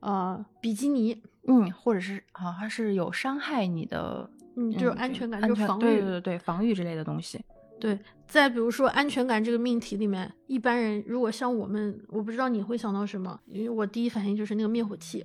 [0.00, 7.42] 呃比基尼，嗯，或者是好像是有伤害你的，嗯，就是嗯安全感，安就是防御，对对对对，防御之类的东西。
[7.80, 15.24] 对，再比如说安全感这个命题里面，一般人如果像我们，我不知道你会想到什么，因为我第一反应就是那个灭火器，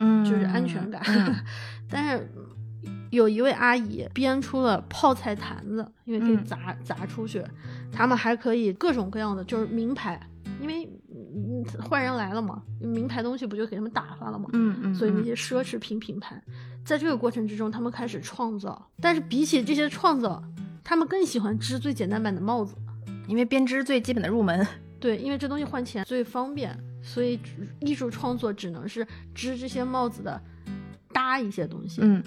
[0.00, 1.02] 嗯，就是安全感。
[1.06, 1.34] 嗯
[1.88, 2.28] 但是
[3.10, 7.44] 有一位阿姨编出了泡菜坛子，因为可以嗯砸、砸出去，
[7.92, 10.18] 他们还可以各种各样的，就是名牌，
[10.60, 14.48] 因为嗯坏人来了嘛，名牌东西不就给他们打发了嘛？
[14.54, 16.42] 嗯嗯，所以那嗯些奢侈品品牌，
[16.84, 18.90] 在这个过程之中，他们开始创造。
[19.00, 20.42] 但是比起这些创造，
[20.82, 22.74] 他们更喜欢织最简单版的帽子。
[23.28, 24.66] 因为编织最基本的入门，
[24.98, 27.38] 对，因为这东西换钱最方便，所以
[27.80, 30.40] 艺术创作只能是织这些帽子的
[31.12, 32.00] 搭一些东西。
[32.02, 32.22] 嗯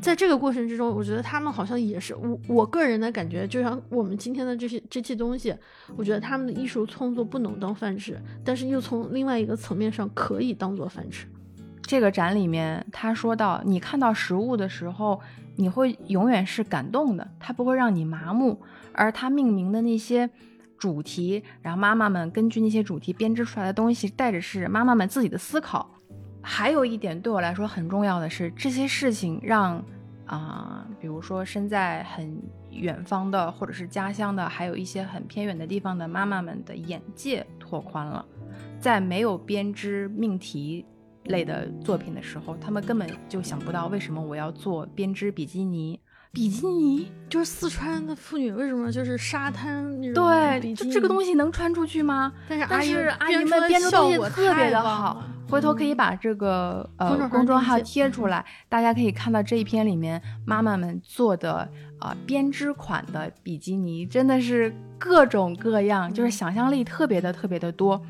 [0.00, 5.54] 在这个过程之中，我觉得他们好像也是我我个人的感觉，就像我们今天的这些这些东西，
[5.96, 11.26] 我觉得他们的艺术创作不能当饭吃，但是又从另外一个层面上可以当做饭吃。
[11.80, 15.18] 这个展里面，他说到，你看到实物的时候，
[15.56, 18.60] 你会永远是感动的，它不会让你麻木。
[18.92, 20.28] 而他命名的那些
[20.84, 25.88] 主题，然后妈妈们根据那些主题编织出来的东西，带着是妈妈们自己的思考。
[26.42, 29.82] 还有一点对我来说很重要的是，这些事情让
[30.26, 32.38] 啊，比如说身在很
[32.70, 38.22] 远方的，或者是家乡的，还有一些很偏远的地方的妈妈们的眼界拓宽了。
[38.78, 40.84] 在没有编织命题
[41.24, 45.98] 类的作品的时候，他们根本就想不到为什么我要做编织比基尼。
[46.34, 52.32] 比基尼就是四川的妇女为什么就是沙滩对，就这个东西能穿出去吗？
[52.48, 61.68] 但是阿姨阿阿姨们编织东西特别的好好，，回头可以把这个呃公众号贴出来，大家可以看到这一篇里面妈妈们做的
[62.00, 68.02] 啊、编织款的比基尼，真的是各种各样，就是想象力特别的特别的多。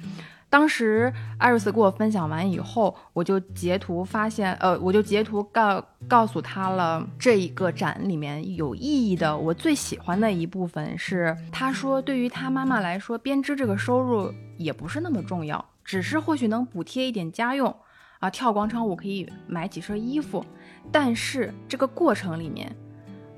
[0.54, 17.74] 当时艾瑞斯给我分享完以后，我就截图发现，呃，我就截图告告诉他了这一个展里面有意义的，我最喜欢的一部分是，他说对于他妈妈来说，编织这个收入也不是那么重要，只是或许能补贴一点家用，
[18.20, 20.46] 啊，跳广场舞可以买几身衣服，
[20.92, 22.72] 但是这个过程里面，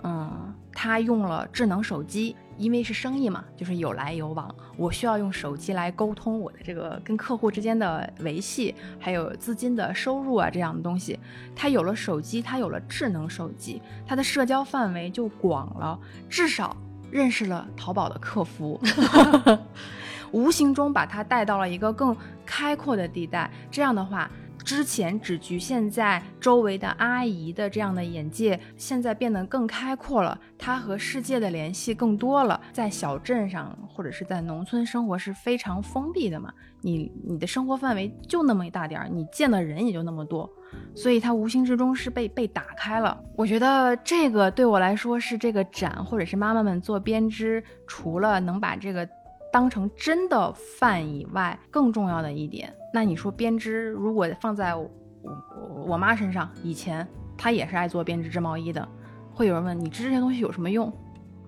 [0.03, 11.19] 嗯，他用了智能手机，因为是生意嘛，就是有来有往，我需要用手机来沟通我的这个跟客户之间的维系，还有资金的收入啊这样的东西。
[11.55, 15.99] 他有了手机，他有了智能手机，他的社交范围就广了，
[16.29, 16.77] 至少
[17.11, 18.81] 认识了淘宝的客服。
[20.33, 23.49] 无形中把他带到了一个更开阔的地带。
[23.71, 24.29] 这样的话，
[24.67, 30.37] 之前只局限在周围的阿姨的这样的眼界，现在变得更开阔了。
[30.59, 32.61] 他和世界的联系更多了。
[32.73, 40.51] 在小镇上或者是在农村生活是非常封闭的嘛，你你的生活范围就那么一大点儿，你见的人也就那么多。
[40.97, 43.17] 所以它无形之中是被被打开了。
[43.37, 49.09] 我觉得这个对我来说是这个展，或者是妈妈们做编织，除了能把这个
[49.53, 52.75] 当成真的饭以外，更重要的一点。
[52.93, 54.91] 那你说编织，如果放在我
[55.23, 57.07] 我我妈身上，以前
[57.37, 58.87] 她也是爱做编织织毛衣的，
[59.35, 60.93] 会有人问你织这些东西有什么用？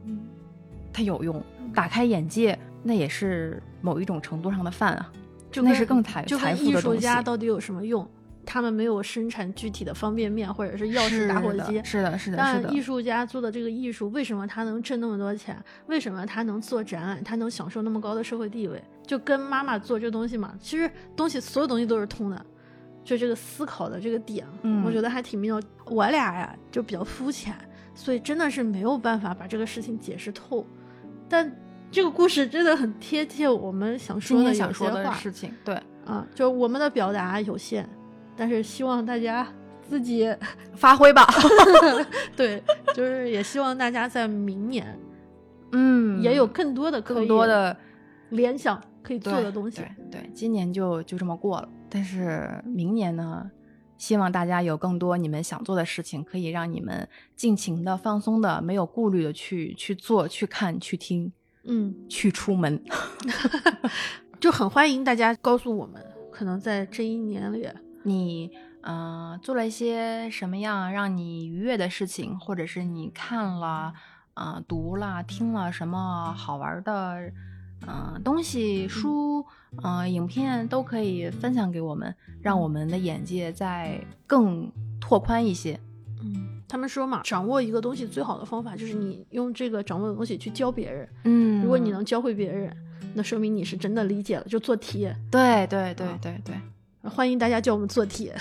[0.04, 0.20] 嗯，
[0.92, 1.42] 它有用，
[1.74, 7.00] 打开眼界，那也是某一种程度上的饭啊，那就那是更财就艺术财富的东西。
[7.00, 8.06] 家到底有什么用？
[8.50, 12.80] 他们没有生产具体的方便面或者是钥匙打火机，是的，是的，但艺。
[12.80, 15.62] 术家做的这个艺术，为什么他能挣那么多钱？
[15.88, 17.22] 为什么他能做展览？
[17.22, 18.82] 他能享受那么高的社会地位？
[19.06, 22.46] 就跟妈妈做这东西嘛，其实东西所有东西都是通的，
[23.04, 25.60] 就这个思考的这个点，嗯我觉得还挺妙。
[25.84, 27.54] 我俩呀就比较肤浅，
[27.94, 30.66] 所以真的是没有办法把这个事情解释透。
[31.28, 31.54] 但
[31.90, 35.74] 这个故事真的很贴切我们想说的有些想说的话事情，对，
[36.06, 37.86] 啊，就我们的表达有限，
[38.38, 39.46] 但是希望大家
[39.82, 40.32] 自己
[40.76, 41.26] 发挥吧。
[42.36, 42.62] 对，
[42.94, 44.98] 就是也希望大家在明年
[45.72, 47.76] 嗯，也有更多的更多的
[48.30, 49.78] 联想可以做的东西。
[49.78, 53.50] 对对，今年就就这么过了，但是明年呢，
[53.98, 61.30] 希望大家有更多你们想做的事情，可以让你们尽情的、放松的、没有顾虑的去去做、去看、去听、
[61.64, 62.80] 嗯，去出门。
[64.40, 67.68] 就很欢迎大家告诉我们，可能在这一年里，
[68.08, 68.50] 你
[68.82, 73.92] 嗯、呃做了一些什么样让你愉悦的事情，或者是你看了、
[74.34, 77.20] 呃、读了、听了什么好玩的
[77.86, 79.44] 嗯、呃东西、书、
[79.82, 85.78] 呃影片，都可以分享给我们，让我们的眼界再更拓宽一些。
[86.20, 91.08] 嗯，他们说嘛，掌握一个东西最好的方法就是你用这个掌握的东西去教别人。
[91.24, 92.76] 嗯如果你能教会别人，
[93.14, 94.44] 那说明你是真的理解了。
[94.48, 96.56] 就做题，对对对啊对对，
[97.02, 98.32] 欢迎大家教我们做题。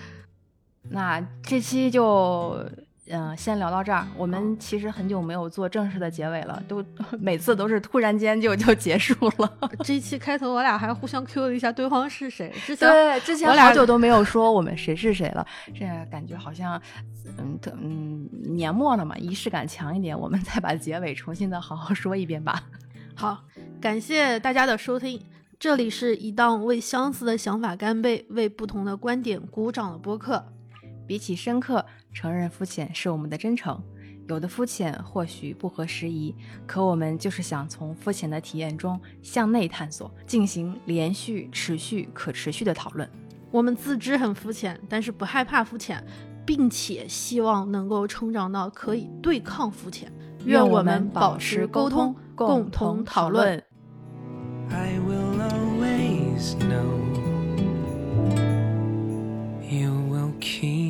[0.90, 2.64] 那这期就。
[3.10, 4.06] 嗯，先聊到这儿。
[4.18, 6.84] 我们其实很久没有做正式的结尾了，都
[7.18, 9.58] 每次都是突然间就就结束了。
[9.82, 16.78] 这一期开头我俩还互相 Q 了一下对方是谁，之前对，之前我俩好久都没有说我们谁是谁了，这感觉好像，
[17.38, 22.62] 嗯，特嗯，年末了嘛，仪式感强一点，我们再把结尾重新的好好说一遍吧。
[23.14, 23.42] 好，
[23.80, 25.18] 感谢大家的收听。
[25.60, 30.44] 这里是一档为相似的想法干杯、为不同的观点鼓掌的播客。
[31.04, 33.82] 比起深刻，承认肤浅是我们的真诚。
[34.28, 36.32] 有的肤浅或许不合时宜，
[36.64, 43.10] 可我们就是想从肤浅的体验中向内探索，进行连续、持续、可持续的讨论。
[43.50, 46.00] 我们自知很肤浅，但是不害怕肤浅，
[46.46, 50.12] 并且希望能够成长到可以对抗肤浅。
[50.44, 53.60] 愿我我们们保保持持沟通，，共同讨论。。
[54.70, 56.98] I will always know
[59.62, 60.87] you will keep.